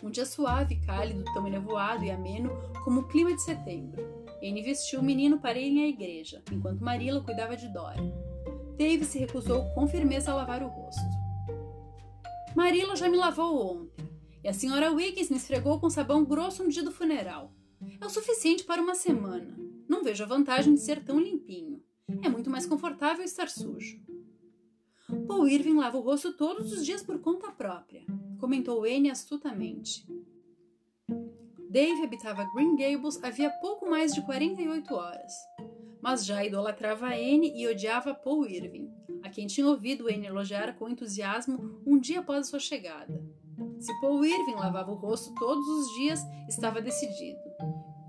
Um 0.03 0.09
dia 0.09 0.25
suave, 0.25 0.81
cálido, 0.81 1.23
tão 1.33 1.43
nevoado 1.43 2.03
e 2.03 2.11
ameno 2.11 2.51
como 2.83 2.99
o 2.99 3.07
clima 3.07 3.33
de 3.33 3.43
setembro. 3.43 4.03
Anne 4.43 4.61
vestiu 4.61 4.99
o 4.99 5.03
menino 5.03 5.39
para 5.39 5.57
irem 5.57 5.85
à 5.85 5.87
igreja, 5.87 6.43
enquanto 6.51 6.83
Marilla 6.83 7.21
cuidava 7.21 7.55
de 7.55 7.69
Dora. 7.69 8.01
Dave 8.77 9.05
se 9.05 9.19
recusou 9.19 9.63
com 9.73 9.87
firmeza 9.87 10.31
a 10.31 10.35
lavar 10.35 10.61
o 10.61 10.67
rosto. 10.67 11.22
Marilla 12.55 12.95
já 12.95 13.09
me 13.09 13.17
lavou 13.17 13.81
ontem, 13.81 14.07
e 14.43 14.47
a 14.47 14.53
senhora 14.53 14.91
Wiggins 14.91 15.29
me 15.29 15.37
esfregou 15.37 15.79
com 15.79 15.89
sabão 15.89 16.23
grosso 16.23 16.63
no 16.63 16.69
dia 16.69 16.83
do 16.83 16.91
funeral. 16.91 17.53
É 17.99 18.05
o 18.05 18.09
suficiente 18.09 18.63
para 18.63 18.81
uma 18.81 18.95
semana. 18.95 19.57
Não 19.87 20.03
vejo 20.03 20.23
a 20.23 20.27
vantagem 20.27 20.73
de 20.73 20.79
ser 20.79 21.03
tão 21.03 21.19
limpinho. 21.19 21.81
É 22.21 22.29
muito 22.29 22.49
mais 22.49 22.65
confortável 22.65 23.23
estar 23.23 23.49
sujo. 23.49 23.99
Paul 25.27 25.47
Irving 25.47 25.75
lava 25.75 25.97
o 25.97 26.01
rosto 26.01 26.33
todos 26.33 26.71
os 26.71 26.85
dias 26.85 27.01
por 27.03 27.19
conta 27.19 27.51
própria, 27.51 28.03
comentou 28.39 28.83
Anne 28.83 29.09
astutamente. 29.09 30.05
Dave 31.69 32.03
habitava 32.03 32.47
Green 32.53 32.75
Gables 32.75 33.21
havia 33.23 33.49
pouco 33.49 33.89
mais 33.89 34.13
de 34.13 34.21
48 34.21 34.93
horas, 34.93 35.33
mas 36.03 36.25
já 36.25 36.43
idolatrava 36.43 37.07
Anne 37.07 37.53
e 37.55 37.65
odiava 37.65 38.13
Paul 38.13 38.45
Irving, 38.45 38.91
a 39.23 39.29
quem 39.29 39.47
tinha 39.47 39.65
ouvido 39.65 40.09
Anne 40.09 40.27
elogiar 40.27 40.75
com 40.75 40.89
entusiasmo 40.89 41.81
um 41.87 41.97
dia 41.97 42.19
após 42.19 42.49
sua 42.49 42.59
chegada. 42.59 43.23
Se 43.79 43.89
Paul 44.01 44.25
Irving 44.25 44.55
lavava 44.55 44.91
o 44.91 44.95
rosto 44.95 45.33
todos 45.35 45.65
os 45.65 45.95
dias, 45.95 46.19
estava 46.49 46.81
decidido. 46.81 47.39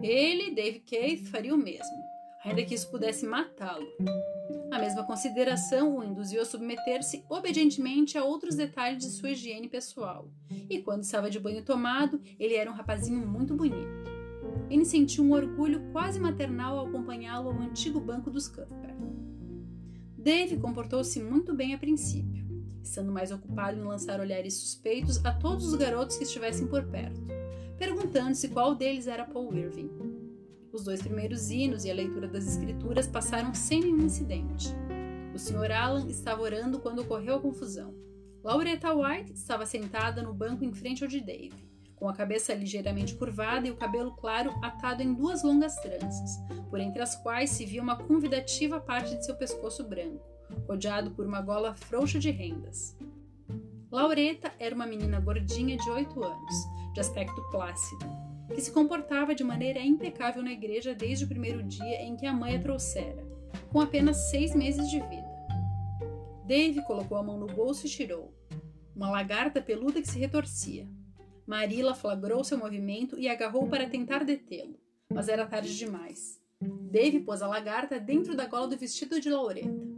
Ele, 0.01 0.53
Dave 0.53 0.81
Keith, 0.81 1.29
faria 1.29 1.55
o 1.55 1.57
mesmo, 1.57 1.97
ainda 2.45 2.65
que 2.65 2.75
isso 2.75 2.91
pudesse 2.91 3.25
matá-lo. 3.25 3.87
A 4.73 4.79
mesma 4.81 5.05
consideração 5.05 5.97
o 5.97 6.03
induziu 6.03 6.43
a 6.43 6.45
submeter-se 6.45 7.25
obedientemente 7.31 8.19
a 8.19 8.25
outros 8.25 8.57
detalhes 8.57 9.05
de 9.05 9.11
sua 9.11 9.31
higiene 9.31 9.69
pessoal. 9.69 10.29
E 10.69 10.83
quando 10.83 11.05
estava 11.05 11.31
de 11.31 11.39
banho 11.39 11.65
tomado, 11.65 12.21
ele 12.41 12.55
era 12.55 12.69
um 12.69 12.75
rapazinho 12.75 13.25
muito 13.25 13.55
bonito. 13.55 14.15
Ele 14.71 14.85
sentiu 14.85 15.25
um 15.25 15.33
orgulho 15.33 15.81
quase 15.93 16.19
maternal 16.19 16.79
ao 16.79 16.87
acompanhá-lo 16.87 17.51
ao 17.51 17.61
antigo 17.61 18.01
banco 18.01 18.31
dos 18.31 18.49
Cuthbert. 18.49 18.97
Dave 20.17 20.57
comportou-se 20.57 21.21
muito 21.21 21.55
bem 21.55 21.75
a 21.75 21.79
princípio 21.79 22.45
estando 22.85 23.11
mais 23.11 23.31
ocupado 23.31 23.79
em 23.79 23.83
lançar 23.83 24.21
olhares 24.21 24.55
suspeitos 24.55 25.25
a 25.25 25.33
todos 25.33 25.67
os 25.67 25.75
garotos 25.75 26.17
que 26.17 26.25
estivessem 26.25 26.67
por 26.67 26.85
perto, 26.85 27.21
perguntando-se 27.79 28.49
qual 28.49 28.75
deles 28.75 29.07
era 29.07 29.25
Paul 29.25 29.55
Irving. 29.55 29.91
Os 30.73 30.85
dois 30.85 31.01
primeiros 31.01 31.51
hinos 31.51 31.85
e 31.85 31.91
a 31.91 31.95
leitura 31.95 32.29
das 32.29 32.47
escrituras 32.47 33.07
passaram 33.07 33.55
sem 33.55 33.81
nenhum 33.81 34.05
incidente. 34.05 34.69
O 35.35 35.39
Sr. 35.39 35.73
Alan 35.73 36.07
estava 36.09 36.43
orando 36.43 36.79
quando 36.79 37.01
ocorreu 37.01 37.37
a 37.37 37.41
confusão. 37.41 37.95
Lauretta 38.43 38.93
White 38.95 39.33
estava 39.33 39.65
sentada 39.65 40.23
no 40.23 40.35
banco 40.35 40.65
em 40.65 40.73
frente 40.73 41.03
ao 41.03 41.09
de 41.09 41.21
Dave, 41.21 41.55
com 42.05 42.11
a 42.11 42.13
cabeça 42.13 42.53
ligeiramente 42.53 43.15
curvada 43.15 43.67
e 43.67 43.71
o 43.71 43.77
cabelo 43.77 44.13
claro 44.13 44.55
atado 44.63 45.03
em 45.03 45.15
duas 45.15 45.43
longas 45.43 45.75
tranças, 45.77 46.39
por 46.69 46.79
entre 46.79 47.01
as 47.01 47.17
quais 47.17 47.49
se 47.49 47.65
via 47.65 47.81
uma 47.81 47.97
convidativa 47.97 48.79
parte 48.79 49.17
de 49.17 49.25
seu 49.25 49.35
pescoço 49.35 49.83
branco 49.89 50.23
rodeado 50.69 51.13
por 51.13 51.27
uma 51.27 51.41
gola 51.41 51.75
frouxa 51.75 52.19
de 52.19 52.31
rendas. 52.31 52.95
Laureta 53.91 54.53
era 54.59 54.75
uma 54.75 54.87
menina 54.87 55.19
gordinha 55.19 55.79
de 55.79 55.89
oito 55.89 56.23
anos, 56.23 56.55
de 56.93 57.01
aspecto 57.01 57.43
plácido, 57.51 58.05
que 58.55 58.61
se 58.61 58.71
comportava 58.71 59.35
de 59.35 59.43
maneira 59.43 59.81
impecável 59.81 60.43
na 60.43 60.53
igreja 60.53 60.95
desde 60.95 61.25
o 61.25 61.29
primeiro 61.29 61.63
dia 61.63 62.03
em 62.03 62.17
que 62.17 62.27
a 62.27 62.35
mãe 62.35 62.57
a 62.57 62.61
trouxera, 62.61 63.27
com 63.73 63.81
apenas 63.81 64.29
seis 64.29 64.55
meses 64.55 64.91
de 64.91 65.01
vida. 65.01 65.33
Dave 66.47 66.83
colocou 66.83 67.17
a 67.17 67.23
mão 67.23 67.39
no 67.39 67.47
bolso 67.47 67.87
e 67.87 67.91
tirou. 67.91 68.31
Uma 68.95 69.11
lagarta 69.11 69.63
peluda 69.63 70.03
que 70.03 70.09
se 70.09 70.19
retorcia. 70.19 70.87
Marilla 71.47 71.95
flagrou 71.95 72.43
seu 72.43 72.57
movimento 72.57 73.19
e 73.19 73.29
agarrou 73.29 73.69
para 73.69 73.89
tentar 73.89 74.25
detê-lo, 74.25 74.79
mas 75.13 75.29
era 75.29 75.47
tarde 75.47 75.77
demais. 75.77 76.41
Dave 76.61 77.21
pôs 77.21 77.43
a 77.43 77.47
lagarta 77.47 78.01
dentro 78.01 78.35
da 78.35 78.47
gola 78.47 78.69
do 78.69 78.77
vestido 78.77 79.21
de 79.21 79.29
Laureta. 79.29 79.95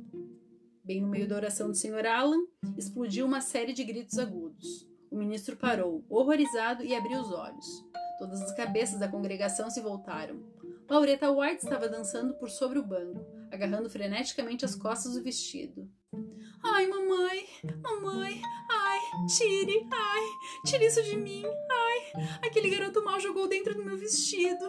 Bem 0.83 1.01
no 1.01 1.09
meio 1.09 1.29
da 1.29 1.37
oração 1.37 1.69
do 1.69 1.77
Sr. 1.77 2.07
Alan, 2.07 2.45
explodiu 2.77 3.27
uma 3.27 3.41
série 3.41 3.73
de 3.73 3.85
gritos 3.85 4.19
agudos. 4.19 4.89
O 5.11 5.17
ministro 5.17 5.57
parou, 5.57 6.05
horrorizado, 6.09 6.85
e 6.85 6.95
abriu 6.95 7.21
os 7.21 7.33
olhos. 7.33 7.85
Todas 8.19 8.41
as 8.41 8.55
cabeças 8.55 8.99
da 8.99 9.09
congregação 9.09 9.71
se 9.71 9.81
voltaram. 9.81 10.43
Laureta 10.89 11.31
White 11.31 11.65
estava 11.65 11.89
dançando 11.89 12.35
por 12.35 12.49
sobre 12.49 12.79
o 12.79 12.87
banco, 12.87 13.25
agarrando 13.51 13.91
freneticamente 13.91 14.65
as 14.65 14.75
costas 14.75 15.15
do 15.15 15.23
vestido. 15.23 15.91
Ai, 16.75 16.87
mamãe, 16.87 17.47
mamãe, 17.83 18.43
ai, 18.71 18.99
tire, 19.29 19.87
ai, 19.91 20.23
tire 20.65 20.87
isso 20.87 21.03
de 21.03 21.17
mim, 21.17 21.45
ai, 21.71 22.25
aquele 22.43 22.71
garoto 22.71 23.05
mal 23.05 23.19
jogou 23.21 23.49
dentro 23.49 23.75
do 23.75 23.85
meu 23.85 23.97
vestido. 23.97 24.69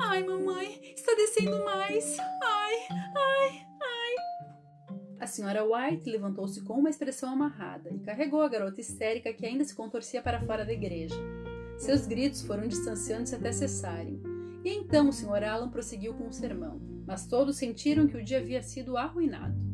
Ai, 0.00 0.22
mamãe, 0.24 0.80
está 0.96 1.14
descendo 1.14 1.64
mais, 1.64 2.16
ai, 2.18 2.88
ai, 3.16 3.66
a 5.22 5.26
senhora 5.26 5.64
White 5.64 6.10
levantou-se 6.10 6.60
com 6.64 6.74
uma 6.74 6.90
expressão 6.90 7.30
amarrada 7.32 7.88
e 7.94 8.00
carregou 8.00 8.42
a 8.42 8.48
garota 8.48 8.80
histérica 8.80 9.32
que 9.32 9.46
ainda 9.46 9.62
se 9.62 9.72
contorcia 9.72 10.20
para 10.20 10.40
fora 10.40 10.64
da 10.64 10.72
igreja. 10.72 11.14
Seus 11.78 12.08
gritos 12.08 12.42
foram 12.42 12.66
distanciando-se 12.66 13.32
até 13.32 13.52
cessarem. 13.52 14.20
E 14.64 14.70
então 14.70 15.08
o 15.08 15.12
Sr. 15.12 15.44
Alan 15.44 15.70
prosseguiu 15.70 16.12
com 16.14 16.26
o 16.26 16.32
sermão, 16.32 16.80
mas 17.06 17.24
todos 17.28 17.56
sentiram 17.56 18.08
que 18.08 18.16
o 18.16 18.24
dia 18.24 18.38
havia 18.38 18.64
sido 18.64 18.96
arruinado. 18.96 19.71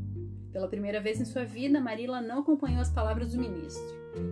Pela 0.52 0.68
primeira 0.68 1.00
vez 1.00 1.20
em 1.20 1.24
sua 1.24 1.44
vida, 1.44 1.80
Marilla 1.80 2.20
não 2.20 2.40
acompanhou 2.40 2.80
as 2.80 2.90
palavras 2.90 3.32
do 3.32 3.40
ministro, 3.40 3.84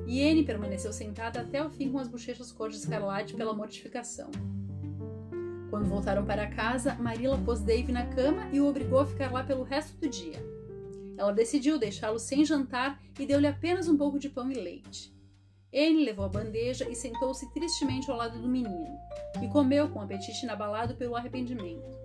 e 0.06 0.26
Anne 0.26 0.44
permaneceu 0.44 0.92
sentada 0.92 1.40
até 1.40 1.62
o 1.62 1.70
fim 1.70 1.92
com 1.92 1.98
as 1.98 2.08
bochechas 2.08 2.50
cor 2.50 2.70
de 2.70 2.76
escarlate 2.76 3.34
pela 3.34 3.54
mortificação. 3.54 4.30
Quando 5.68 5.88
voltaram 5.88 6.24
para 6.24 6.46
casa, 6.46 6.94
Marilla 6.94 7.38
pôs 7.38 7.60
Dave 7.60 7.92
na 7.92 8.06
cama 8.06 8.48
e 8.52 8.60
o 8.60 8.66
obrigou 8.66 9.00
a 9.00 9.06
ficar 9.06 9.30
lá 9.30 9.44
pelo 9.44 9.62
resto 9.62 9.96
do 9.98 10.08
dia. 10.08 10.38
Ela 11.18 11.32
decidiu 11.32 11.78
deixá-lo 11.78 12.18
sem 12.18 12.44
jantar 12.44 13.00
e 13.18 13.26
deu-lhe 13.26 13.46
apenas 13.46 13.88
um 13.88 13.96
pouco 13.96 14.18
de 14.18 14.28
pão 14.28 14.50
e 14.50 14.54
leite. 14.54 15.14
Anne 15.74 16.04
levou 16.04 16.24
a 16.24 16.28
bandeja 16.28 16.88
e 16.88 16.94
sentou-se 16.94 17.52
tristemente 17.52 18.10
ao 18.10 18.16
lado 18.16 18.38
do 18.38 18.48
menino, 18.48 18.96
que 19.38 19.48
comeu 19.48 19.90
com 19.90 20.00
apetite 20.00 20.44
inabalado 20.44 20.94
pelo 20.94 21.16
arrependimento. 21.16 21.98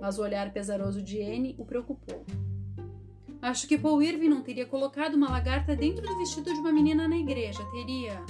Mas 0.00 0.18
o 0.18 0.22
olhar 0.22 0.52
pesaroso 0.52 1.02
de 1.02 1.20
Anne 1.22 1.54
o 1.58 1.64
preocupou. 1.64 2.24
Acho 3.42 3.66
que 3.66 3.78
Paul 3.78 4.02
Irving 4.02 4.28
não 4.28 4.42
teria 4.42 4.66
colocado 4.66 5.14
uma 5.14 5.30
lagarta 5.30 5.74
dentro 5.74 6.06
do 6.06 6.18
vestido 6.18 6.52
de 6.52 6.60
uma 6.60 6.72
menina 6.72 7.08
na 7.08 7.16
igreja, 7.16 7.64
teria? 7.72 8.22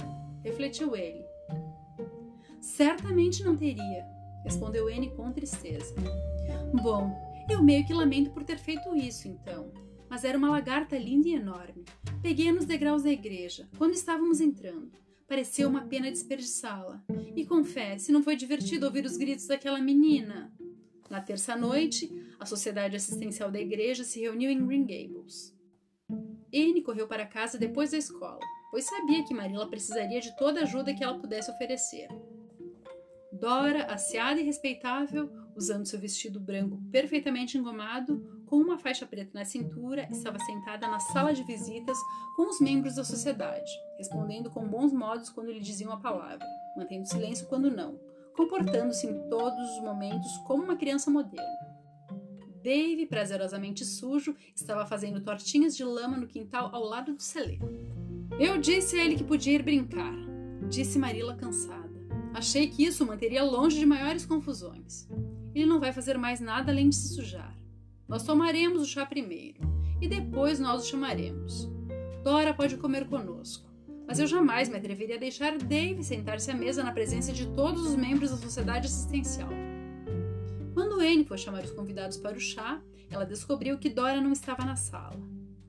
refletiu 0.43 0.95
ele. 0.95 1.23
Certamente 2.59 3.43
não 3.43 3.55
teria, 3.55 4.05
respondeu 4.43 4.87
Anne 4.87 5.11
com 5.11 5.31
tristeza. 5.31 5.93
Bom, 6.81 7.11
eu 7.49 7.61
meio 7.63 7.85
que 7.85 7.93
lamento 7.93 8.31
por 8.31 8.43
ter 8.43 8.57
feito 8.57 8.95
isso, 8.95 9.27
então. 9.27 9.71
Mas 10.09 10.23
era 10.23 10.37
uma 10.37 10.49
lagarta 10.49 10.97
linda 10.97 11.27
e 11.27 11.35
enorme. 11.35 11.85
Peguei-a 12.21 12.53
nos 12.53 12.65
degraus 12.65 13.03
da 13.03 13.11
igreja, 13.11 13.69
quando 13.77 13.93
estávamos 13.93 14.41
entrando. 14.41 14.91
Pareceu 15.27 15.69
uma 15.69 15.81
pena 15.81 16.11
desperdiçá-la. 16.11 17.01
E 17.35 17.45
confesse, 17.45 18.11
não 18.11 18.21
foi 18.21 18.35
divertido 18.35 18.85
ouvir 18.85 19.05
os 19.05 19.15
gritos 19.15 19.47
daquela 19.47 19.79
menina? 19.79 20.53
Na 21.09 21.21
terça-noite, 21.21 22.09
a 22.41 22.45
Sociedade 22.47 22.95
Assistencial 22.95 23.51
da 23.51 23.59
Igreja 23.59 24.03
se 24.03 24.19
reuniu 24.19 24.49
em 24.49 24.65
Green 24.65 24.81
Gables. 24.81 25.55
Anne 26.51 26.81
correu 26.81 27.07
para 27.07 27.23
casa 27.23 27.55
depois 27.55 27.91
da 27.91 27.99
escola, 27.99 28.39
pois 28.71 28.83
sabia 28.83 29.23
que 29.23 29.33
Marilla 29.33 29.69
precisaria 29.69 30.19
de 30.19 30.35
toda 30.35 30.59
a 30.59 30.63
ajuda 30.63 30.91
que 30.91 31.03
ela 31.03 31.19
pudesse 31.19 31.51
oferecer. 31.51 32.07
Dora, 33.31 33.83
asseada 33.85 34.41
e 34.41 34.43
respeitável, 34.43 35.31
usando 35.55 35.85
seu 35.85 35.99
vestido 35.99 36.39
branco 36.39 36.81
perfeitamente 36.91 37.59
engomado, 37.59 38.43
com 38.47 38.55
uma 38.55 38.79
faixa 38.79 39.05
preta 39.05 39.29
na 39.35 39.45
cintura, 39.45 40.07
estava 40.11 40.39
sentada 40.39 40.87
na 40.87 40.99
sala 40.99 41.35
de 41.35 41.43
visitas 41.43 41.97
com 42.35 42.49
os 42.49 42.59
membros 42.59 42.95
da 42.95 43.03
sociedade, 43.03 43.71
respondendo 43.99 44.49
com 44.49 44.67
bons 44.67 44.91
modos 44.91 45.29
quando 45.29 45.51
lhe 45.51 45.59
diziam 45.59 45.91
a 45.91 45.97
palavra, 45.97 46.45
mantendo 46.75 47.07
silêncio 47.07 47.47
quando 47.47 47.69
não, 47.69 47.99
comportando-se 48.35 49.05
em 49.05 49.29
todos 49.29 49.77
os 49.77 49.83
momentos 49.83 50.35
como 50.47 50.63
uma 50.63 50.75
criança 50.75 51.11
moderna. 51.11 51.70
Dave, 52.63 53.07
prazerosamente 53.07 53.83
sujo, 53.83 54.35
estava 54.55 54.85
fazendo 54.85 55.21
tortinhas 55.21 55.75
de 55.75 55.83
lama 55.83 56.17
no 56.17 56.27
quintal 56.27 56.69
ao 56.71 56.83
lado 56.83 57.13
do 57.13 57.21
celeiro. 57.21 57.67
Eu 58.39 58.57
disse 58.57 58.97
a 58.97 59.03
ele 59.03 59.15
que 59.15 59.23
podia 59.23 59.53
ir 59.53 59.63
brincar, 59.63 60.13
disse 60.69 60.99
Marilla 60.99 61.35
cansada. 61.35 61.89
Achei 62.33 62.67
que 62.67 62.83
isso 62.83 63.03
o 63.03 63.07
manteria 63.07 63.43
longe 63.43 63.79
de 63.79 63.85
maiores 63.85 64.25
confusões. 64.25 65.07
Ele 65.53 65.65
não 65.65 65.79
vai 65.79 65.91
fazer 65.91 66.17
mais 66.17 66.39
nada 66.39 66.71
além 66.71 66.89
de 66.89 66.95
se 66.95 67.15
sujar. 67.15 67.57
Nós 68.07 68.23
tomaremos 68.23 68.81
o 68.81 68.85
chá 68.85 69.05
primeiro 69.05 69.59
e 69.99 70.07
depois 70.07 70.59
nós 70.59 70.83
o 70.83 70.87
chamaremos. 70.87 71.69
Dora 72.23 72.53
pode 72.53 72.77
comer 72.77 73.07
conosco, 73.07 73.69
mas 74.07 74.19
eu 74.19 74.27
jamais 74.27 74.69
me 74.69 74.77
atreveria 74.77 75.15
a 75.15 75.19
deixar 75.19 75.57
Dave 75.57 76.03
sentar-se 76.03 76.51
à 76.51 76.53
mesa 76.53 76.83
na 76.83 76.91
presença 76.91 77.33
de 77.33 77.47
todos 77.47 77.85
os 77.85 77.95
membros 77.95 78.31
da 78.31 78.37
sociedade 78.37 78.87
assistencial. 78.87 79.49
Quando 80.81 80.99
Anne 80.99 81.23
foi 81.23 81.37
chamar 81.37 81.63
os 81.63 81.69
convidados 81.69 82.17
para 82.17 82.35
o 82.35 82.39
chá, 82.39 82.81
ela 83.07 83.23
descobriu 83.23 83.77
que 83.77 83.87
Dora 83.87 84.19
não 84.19 84.31
estava 84.31 84.65
na 84.65 84.75
sala. 84.75 85.15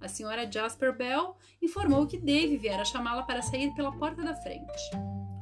A 0.01 0.09
senhora 0.09 0.51
Jasper 0.51 0.97
Bell 0.97 1.37
informou 1.61 2.07
que 2.07 2.17
Dave 2.17 2.57
viera 2.57 2.83
chamá-la 2.83 3.23
para 3.23 3.43
sair 3.43 3.75
pela 3.75 3.93
porta 3.93 4.23
da 4.23 4.35
frente. 4.35 4.91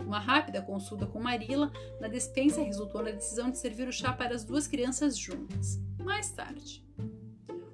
Uma 0.01 0.19
rápida 0.19 0.61
consulta 0.61 1.07
com 1.07 1.23
Marilla 1.23 1.71
na 2.01 2.09
despensa 2.09 2.61
resultou 2.61 3.01
na 3.01 3.13
decisão 3.13 3.49
de 3.49 3.59
servir 3.59 3.87
o 3.87 3.93
chá 3.93 4.13
para 4.13 4.35
as 4.35 4.43
duas 4.43 4.67
crianças 4.67 5.17
juntas. 5.17 5.81
Mais 6.01 6.33
tarde. 6.33 6.85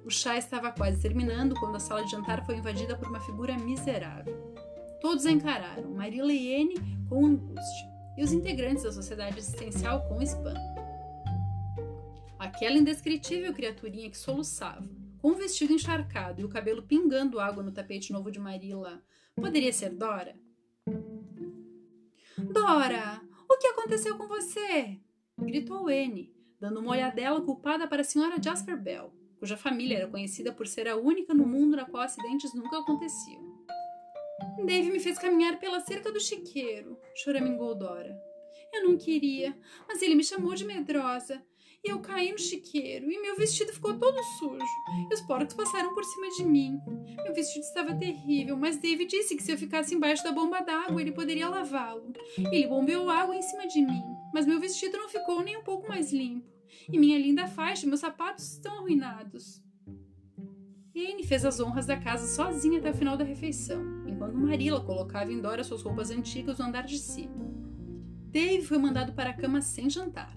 O 0.05 0.11
chá 0.11 0.37
estava 0.37 0.71
quase 0.71 1.01
terminando 1.01 1.55
quando 1.55 1.77
a 1.77 1.79
sala 1.79 2.05
de 2.05 2.11
jantar 2.11 2.45
foi 2.45 2.57
invadida 2.57 2.95
por 2.95 3.07
uma 3.07 3.21
figura 3.21 3.57
miserável. 3.57 4.53
Todos 5.01 5.25
a 5.25 5.31
encararam, 5.31 5.95
Marilla 5.95 6.31
e 6.31 6.61
Anne 6.61 6.75
com 7.09 7.25
angústia, 7.25 7.89
e 8.15 8.23
os 8.23 8.31
integrantes 8.31 8.83
da 8.83 8.91
sociedade 8.91 9.39
assistencial 9.39 10.07
com 10.07 10.21
espanto. 10.21 10.76
Aquela 12.57 12.79
indescritível 12.79 13.53
criaturinha 13.53 14.09
que 14.09 14.17
soluçava, 14.17 14.89
com 15.19 15.27
o 15.27 15.35
vestido 15.35 15.73
encharcado 15.73 16.41
e 16.41 16.43
o 16.43 16.49
cabelo 16.49 16.81
pingando 16.81 17.39
água 17.39 17.61
no 17.61 17.71
tapete 17.71 18.11
novo 18.11 18.31
de 18.31 18.39
Marilla, 18.39 18.99
poderia 19.35 19.71
ser 19.71 19.91
Dora? 19.91 20.35
Dora, 22.35 23.21
o 23.47 23.59
que 23.59 23.67
aconteceu 23.67 24.17
com 24.17 24.27
você? 24.27 24.99
gritou 25.37 25.87
Anne, 25.87 26.33
dando 26.59 26.79
uma 26.79 26.93
olhadela 26.93 27.39
culpada 27.41 27.87
para 27.87 28.01
a 28.01 28.03
senhora 28.03 28.41
Jasper 28.41 28.81
Bell, 28.81 29.13
cuja 29.37 29.55
família 29.55 29.97
era 29.97 30.07
conhecida 30.07 30.51
por 30.51 30.65
ser 30.65 30.87
a 30.87 30.97
única 30.97 31.35
no 31.35 31.45
mundo 31.45 31.77
na 31.77 31.85
qual 31.85 32.01
acidentes 32.01 32.55
nunca 32.55 32.79
aconteciam. 32.79 33.63
Dave 34.65 34.89
me 34.89 34.99
fez 34.99 35.19
caminhar 35.19 35.59
pela 35.59 35.79
cerca 35.79 36.11
do 36.11 36.19
chiqueiro, 36.19 36.99
choramingou 37.13 37.75
Dora. 37.75 38.19
Eu 38.73 38.83
não 38.83 38.97
queria, 38.97 39.55
mas 39.87 40.01
ele 40.01 40.15
me 40.15 40.23
chamou 40.23 40.55
de 40.55 40.65
medrosa 40.65 41.39
e 41.87 41.89
eu 41.89 41.99
caí 41.99 42.31
no 42.31 42.37
chiqueiro 42.37 43.09
e 43.09 43.21
meu 43.21 43.37
vestido 43.37 43.71
ficou 43.71 43.97
todo 43.97 44.21
sujo. 44.37 44.59
E 45.09 45.13
os 45.13 45.21
porcos 45.21 45.55
passaram 45.55 45.93
por 45.93 46.03
cima 46.03 46.29
de 46.31 46.43
mim. 46.43 46.79
Meu 47.23 47.33
vestido 47.33 47.63
estava 47.63 47.95
terrível, 47.95 48.57
mas 48.57 48.77
David 48.77 49.09
disse 49.09 49.35
que 49.35 49.43
se 49.43 49.51
eu 49.51 49.57
ficasse 49.57 49.95
embaixo 49.95 50.23
da 50.23 50.33
bomba 50.33 50.59
d'água, 50.59 51.01
ele 51.01 51.13
poderia 51.13 51.47
lavá-lo. 51.47 52.11
Ele 52.51 52.67
bombeou 52.67 53.09
água 53.09 53.35
em 53.35 53.41
cima 53.41 53.65
de 53.67 53.81
mim, 53.81 54.03
mas 54.33 54.45
meu 54.45 54.59
vestido 54.59 54.97
não 54.97 55.07
ficou 55.07 55.41
nem 55.41 55.57
um 55.57 55.63
pouco 55.63 55.87
mais 55.87 56.11
limpo. 56.11 56.45
E 56.91 56.99
minha 56.99 57.17
linda 57.17 57.47
faixa 57.47 57.85
e 57.85 57.87
meus 57.87 58.01
sapatos 58.01 58.53
estão 58.53 58.79
arruinados. 58.79 59.61
Anne 60.93 61.23
fez 61.23 61.45
as 61.45 61.59
honras 61.59 61.85
da 61.85 61.95
casa 61.95 62.27
sozinha 62.27 62.79
até 62.79 62.89
o 62.89 62.93
final 62.93 63.15
da 63.15 63.23
refeição, 63.23 63.81
enquanto 64.07 64.35
Marilla 64.35 64.81
colocava 64.81 65.31
em 65.31 65.39
Dora 65.39 65.63
suas 65.63 65.83
roupas 65.83 66.09
antigas 66.09 66.57
no 66.57 66.65
andar 66.65 66.85
de 66.85 66.97
cima. 66.97 67.47
Dave 68.29 68.65
foi 68.65 68.77
mandado 68.77 69.13
para 69.13 69.29
a 69.29 69.33
cama 69.33 69.61
sem 69.61 69.89
jantar. 69.89 70.35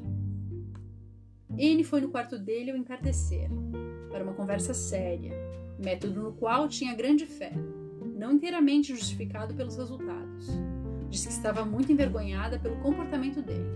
Anne 1.60 1.84
foi 1.84 2.00
no 2.00 2.08
quarto 2.08 2.38
dele 2.38 2.70
ao 2.70 2.76
entardecer, 2.76 3.50
para 4.10 4.24
uma 4.24 4.32
conversa 4.32 4.72
séria, 4.72 5.32
método 5.78 6.22
no 6.22 6.32
qual 6.32 6.66
tinha 6.66 6.94
grande 6.94 7.26
fé, 7.26 7.52
não 8.16 8.32
inteiramente 8.32 8.94
justificado 8.94 9.54
pelos 9.54 9.76
resultados. 9.76 10.46
Disse 11.10 11.28
que 11.28 11.34
estava 11.34 11.62
muito 11.62 11.92
envergonhada 11.92 12.58
pelo 12.58 12.80
comportamento 12.80 13.42
dele. 13.42 13.68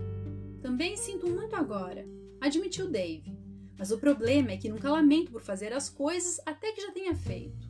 Também 0.63 0.97
sinto 0.97 1.29
muito 1.29 1.55
agora, 1.55 2.07
admitiu 2.41 2.89
Dave, 2.89 3.37
mas 3.77 3.91
o 3.91 3.99
problema 3.99 4.51
é 4.51 4.57
que 4.57 4.69
nunca 4.69 4.89
lamento 4.89 5.31
por 5.31 5.41
fazer 5.41 5.71
as 5.71 5.87
coisas 5.87 6.41
até 6.43 6.71
que 6.71 6.81
já 6.81 6.91
tenha 6.91 7.13
feito. 7.13 7.69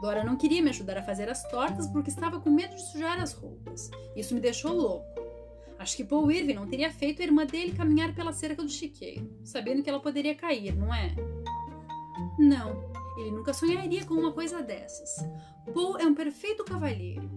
Dora 0.00 0.22
não 0.22 0.36
queria 0.36 0.62
me 0.62 0.70
ajudar 0.70 0.98
a 0.98 1.02
fazer 1.02 1.28
as 1.28 1.42
tortas 1.50 1.88
porque 1.88 2.10
estava 2.10 2.38
com 2.38 2.50
medo 2.50 2.76
de 2.76 2.92
sujar 2.92 3.20
as 3.20 3.32
roupas. 3.32 3.90
Isso 4.14 4.34
me 4.34 4.40
deixou 4.40 4.72
louco. 4.72 5.15
Acho 5.86 5.98
que 5.98 6.04
Paul 6.04 6.28
Irving 6.32 6.54
não 6.54 6.66
teria 6.66 6.90
feito 6.90 7.22
a 7.22 7.24
irmã 7.24 7.46
dele 7.46 7.70
caminhar 7.70 8.12
pela 8.12 8.32
cerca 8.32 8.60
do 8.60 8.68
chiqueiro, 8.68 9.30
sabendo 9.44 9.84
que 9.84 9.88
ela 9.88 10.00
poderia 10.00 10.34
cair, 10.34 10.74
não 10.74 10.92
é? 10.92 11.14
Não, 12.36 12.92
ele 13.16 13.30
nunca 13.30 13.54
sonharia 13.54 14.04
com 14.04 14.14
uma 14.14 14.32
coisa 14.32 14.60
dessas. 14.62 15.24
Paul 15.72 15.96
é 15.96 16.04
um 16.04 16.12
perfeito 16.12 16.64
cavalheiro. 16.64 17.30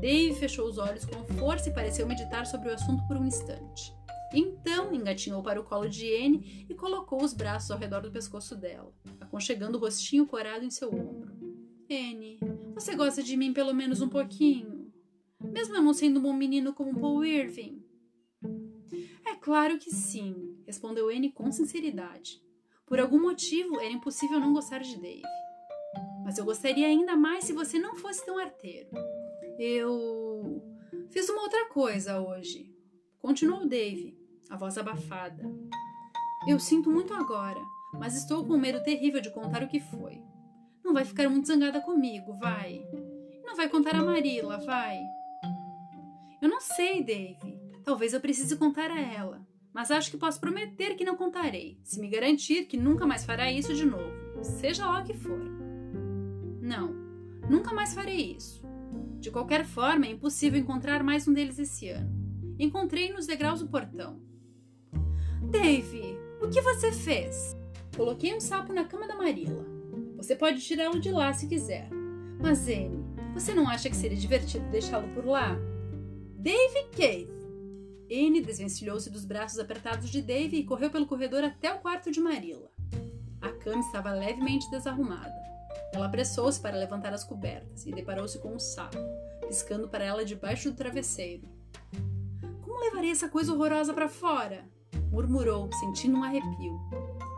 Dave 0.00 0.32
fechou 0.34 0.68
os 0.68 0.78
olhos 0.78 1.04
com 1.04 1.24
força 1.38 1.68
e 1.68 1.74
pareceu 1.74 2.06
meditar 2.06 2.46
sobre 2.46 2.68
o 2.68 2.72
assunto 2.72 3.04
por 3.08 3.16
um 3.16 3.26
instante. 3.26 3.92
Então 4.32 4.94
engatinhou 4.94 5.42
para 5.42 5.60
o 5.60 5.64
colo 5.64 5.88
de 5.88 6.06
Anne 6.06 6.66
e 6.68 6.74
colocou 6.76 7.20
os 7.20 7.34
braços 7.34 7.72
ao 7.72 7.78
redor 7.78 8.02
do 8.02 8.12
pescoço 8.12 8.54
dela, 8.54 8.94
aconchegando 9.20 9.76
o 9.76 9.80
rostinho 9.80 10.24
corado 10.24 10.64
em 10.64 10.70
seu 10.70 10.88
ombro. 10.88 11.34
Anne, 11.90 12.38
você 12.76 12.94
gosta 12.94 13.24
de 13.24 13.36
mim 13.36 13.52
pelo 13.52 13.74
menos 13.74 14.00
um 14.00 14.08
pouquinho? 14.08 14.79
Mesmo 15.42 15.74
não 15.74 15.94
sendo 15.94 16.20
um 16.20 16.22
bom 16.22 16.32
menino 16.32 16.74
como 16.74 16.98
Paul 16.98 17.24
Irving? 17.24 17.82
É 19.26 19.34
claro 19.36 19.78
que 19.78 19.90
sim, 19.90 20.58
respondeu 20.66 21.08
Anne 21.08 21.32
com 21.32 21.50
sinceridade. 21.50 22.42
Por 22.86 22.98
algum 22.98 23.20
motivo 23.20 23.80
era 23.80 23.92
impossível 23.92 24.40
não 24.40 24.52
gostar 24.52 24.80
de 24.80 25.00
Dave. 25.00 25.22
Mas 26.24 26.38
eu 26.38 26.44
gostaria 26.44 26.86
ainda 26.86 27.16
mais 27.16 27.44
se 27.44 27.52
você 27.52 27.78
não 27.78 27.94
fosse 27.94 28.24
tão 28.24 28.38
arteiro. 28.38 28.90
Eu 29.58 30.62
fiz 31.10 31.28
uma 31.28 31.42
outra 31.42 31.66
coisa 31.66 32.20
hoje. 32.20 32.74
Continuou 33.18 33.66
Dave, 33.66 34.18
a 34.48 34.56
voz 34.56 34.76
abafada. 34.76 35.42
Eu 36.48 36.58
sinto 36.58 36.90
muito 36.90 37.14
agora, 37.14 37.60
mas 37.94 38.16
estou 38.16 38.44
com 38.44 38.54
um 38.54 38.60
medo 38.60 38.82
terrível 38.82 39.20
de 39.20 39.30
contar 39.30 39.62
o 39.62 39.68
que 39.68 39.78
foi. 39.78 40.22
Não 40.84 40.92
vai 40.92 41.04
ficar 41.04 41.28
muito 41.28 41.46
zangada 41.46 41.80
comigo, 41.80 42.32
vai. 42.34 42.82
Não 43.44 43.54
vai 43.54 43.68
contar 43.68 43.94
a 43.94 44.02
Marila, 44.02 44.58
vai. 44.58 44.98
Eu 46.40 46.48
não 46.48 46.60
sei, 46.60 47.02
Dave. 47.02 47.58
Talvez 47.84 48.12
eu 48.12 48.20
precise 48.20 48.56
contar 48.56 48.90
a 48.90 49.00
ela. 49.00 49.46
Mas 49.72 49.90
acho 49.90 50.10
que 50.10 50.16
posso 50.16 50.40
prometer 50.40 50.96
que 50.96 51.04
não 51.04 51.16
contarei, 51.16 51.78
se 51.84 52.00
me 52.00 52.08
garantir 52.08 52.64
que 52.64 52.76
nunca 52.76 53.06
mais 53.06 53.24
fará 53.24 53.50
isso 53.52 53.72
de 53.72 53.86
novo, 53.86 54.42
seja 54.42 54.84
lá 54.84 55.00
o 55.00 55.04
que 55.04 55.14
for. 55.14 55.38
Não, 56.60 56.92
nunca 57.48 57.72
mais 57.72 57.94
farei 57.94 58.34
isso. 58.36 58.62
De 59.20 59.30
qualquer 59.30 59.64
forma, 59.64 60.06
é 60.06 60.10
impossível 60.10 60.58
encontrar 60.58 61.04
mais 61.04 61.28
um 61.28 61.32
deles 61.32 61.58
esse 61.58 61.88
ano. 61.88 62.10
Encontrei 62.58 63.12
nos 63.12 63.26
degraus 63.26 63.60
do 63.60 63.68
portão. 63.68 64.20
Dave, 65.42 66.18
o 66.42 66.48
que 66.48 66.60
você 66.60 66.90
fez? 66.90 67.56
Coloquei 67.96 68.34
um 68.34 68.40
sapo 68.40 68.72
na 68.72 68.84
cama 68.84 69.06
da 69.06 69.16
Marilla. 69.16 69.64
Você 70.16 70.34
pode 70.34 70.60
tirá-lo 70.60 70.98
de 70.98 71.10
lá 71.10 71.32
se 71.32 71.46
quiser. 71.46 71.88
Mas, 72.40 72.66
Anne, 72.66 73.04
você 73.34 73.54
não 73.54 73.68
acha 73.68 73.88
que 73.88 73.96
seria 73.96 74.16
divertido 74.16 74.68
deixá-lo 74.70 75.08
por 75.14 75.24
lá? 75.24 75.56
Dave 76.40 76.88
Keith. 76.92 77.28
Anne 78.10 78.40
desvencilhou-se 78.40 79.10
dos 79.10 79.26
braços 79.26 79.58
apertados 79.58 80.08
de 80.08 80.22
Dave 80.22 80.56
e 80.56 80.64
correu 80.64 80.90
pelo 80.90 81.06
corredor 81.06 81.44
até 81.44 81.70
o 81.70 81.80
quarto 81.80 82.10
de 82.10 82.18
Marilla. 82.18 82.70
A 83.42 83.50
cama 83.50 83.82
estava 83.82 84.10
levemente 84.12 84.70
desarrumada. 84.70 85.34
Ela 85.92 86.06
apressou-se 86.06 86.58
para 86.58 86.78
levantar 86.78 87.12
as 87.12 87.24
cobertas 87.24 87.84
e 87.84 87.92
deparou-se 87.92 88.38
com 88.38 88.54
um 88.54 88.58
sapo, 88.58 88.96
piscando 89.46 89.86
para 89.86 90.02
ela 90.02 90.24
debaixo 90.24 90.70
do 90.70 90.76
travesseiro. 90.76 91.46
Como 92.62 92.80
levarei 92.80 93.10
essa 93.10 93.28
coisa 93.28 93.52
horrorosa 93.52 93.92
para 93.92 94.08
fora? 94.08 94.64
murmurou, 95.12 95.70
sentindo 95.74 96.16
um 96.16 96.24
arrepio. 96.24 96.80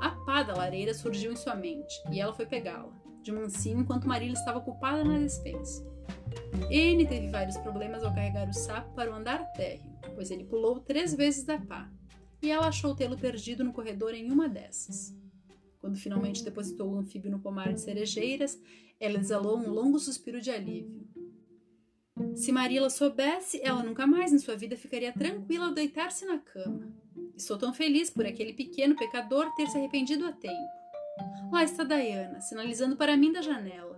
A 0.01 0.11
pá 0.25 0.45
da 0.45 0.55
lareira 0.55 0.95
surgiu 0.95 1.33
em 1.33 1.37
sua 1.37 1.57
mente 1.57 1.93
e 2.12 2.21
ela 2.21 2.33
foi 2.33 2.47
pegá-la, 2.47 2.93
de 3.21 3.33
mansinho 3.33 3.81
enquanto 3.81 4.07
Marilla 4.07 4.35
estava 4.35 4.59
ocupada 4.59 5.03
na 5.03 5.19
despensa. 5.19 5.85
N 6.71 7.07
teve 7.07 7.29
vários 7.29 7.57
problemas 7.59 8.03
ao 8.03 8.14
carregar 8.14 8.49
o 8.49 8.53
sapo 8.53 8.95
para 8.95 9.11
o 9.11 9.14
andar 9.14 9.53
térreo, 9.53 9.92
pois 10.14 10.31
ele 10.31 10.45
pulou 10.45 10.81
três 10.81 11.14
vezes 11.14 11.45
da 11.45 11.59
pá, 11.59 11.90
e 12.40 12.51
ela 12.51 12.68
achou 12.68 12.95
tê-lo 12.95 13.18
perdido 13.18 13.62
no 13.62 13.73
corredor 13.73 14.14
em 14.14 14.31
uma 14.31 14.49
dessas. 14.49 15.14
Quando 15.79 15.99
finalmente 15.99 16.45
depositou 16.45 16.92
o 16.92 16.97
anfíbio 16.97 17.31
no 17.31 17.40
pomar 17.40 17.73
de 17.73 17.81
cerejeiras, 17.81 18.61
ela 19.01 19.18
exalou 19.18 19.59
um 19.59 19.68
longo 19.68 19.99
suspiro 19.99 20.40
de 20.40 20.51
alívio. 20.51 21.07
Se 22.37 22.53
Marila 22.53 22.88
soubesse, 22.88 23.61
ela 23.62 23.83
nunca 23.83 24.07
mais 24.07 24.33
em 24.33 24.38
sua 24.38 24.57
vida 24.57 24.77
ficaria 24.77 25.12
tranquila 25.12 25.66
ao 25.66 25.75
deitar-se 25.75 26.25
na 26.25 26.38
cama. 26.38 26.95
Estou 27.37 27.59
tão 27.59 27.75
feliz 27.75 28.11
por 28.11 28.25
aquele 28.25 28.53
pequeno 28.53 28.95
pecador 28.95 29.53
ter 29.55 29.66
se 29.66 29.77
arrependido 29.77 30.27
a 30.27 30.33
tempo. 30.33 30.83
Lá 31.51 31.64
está 31.64 31.83
Diana, 31.83 32.40
sinalizando 32.40 32.97
para 32.97 33.16
mim 33.16 33.33
da 33.33 33.42
janela. 33.42 33.92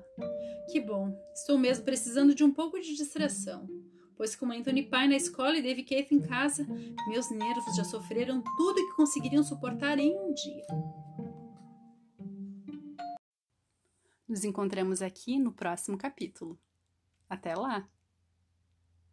Que 0.71 0.81
bom, 0.81 1.17
estou 1.35 1.59
mesmo 1.59 1.85
precisando 1.85 2.35
de 2.35 2.43
um 2.43 2.53
pouco 2.53 2.81
de 2.81 2.97
distração, 2.97 3.69
pois 4.17 4.35
com 4.35 4.51
Anthony 4.51 4.83
Pai 4.83 5.07
na 5.07 5.17
escola 5.17 5.57
e 5.57 5.63
Dave 5.63 5.83
Keith 5.83 6.13
em 6.13 6.21
casa, 6.21 6.67
meus 7.09 7.31
nervos 7.31 7.77
já 7.77 7.85
sofreram 7.85 8.43
tudo 8.57 8.87
que 8.89 8.97
conseguiriam 8.97 9.45
suportar 9.45 9.99
em 9.99 10.17
um 10.17 10.33
dia. 10.33 10.67
Nos 14.27 14.43
encontramos 14.43 15.03
aqui 15.03 15.39
no 15.39 15.53
próximo 15.53 15.99
capítulo. 15.99 16.59
Até 17.29 17.55
lá! 17.55 17.89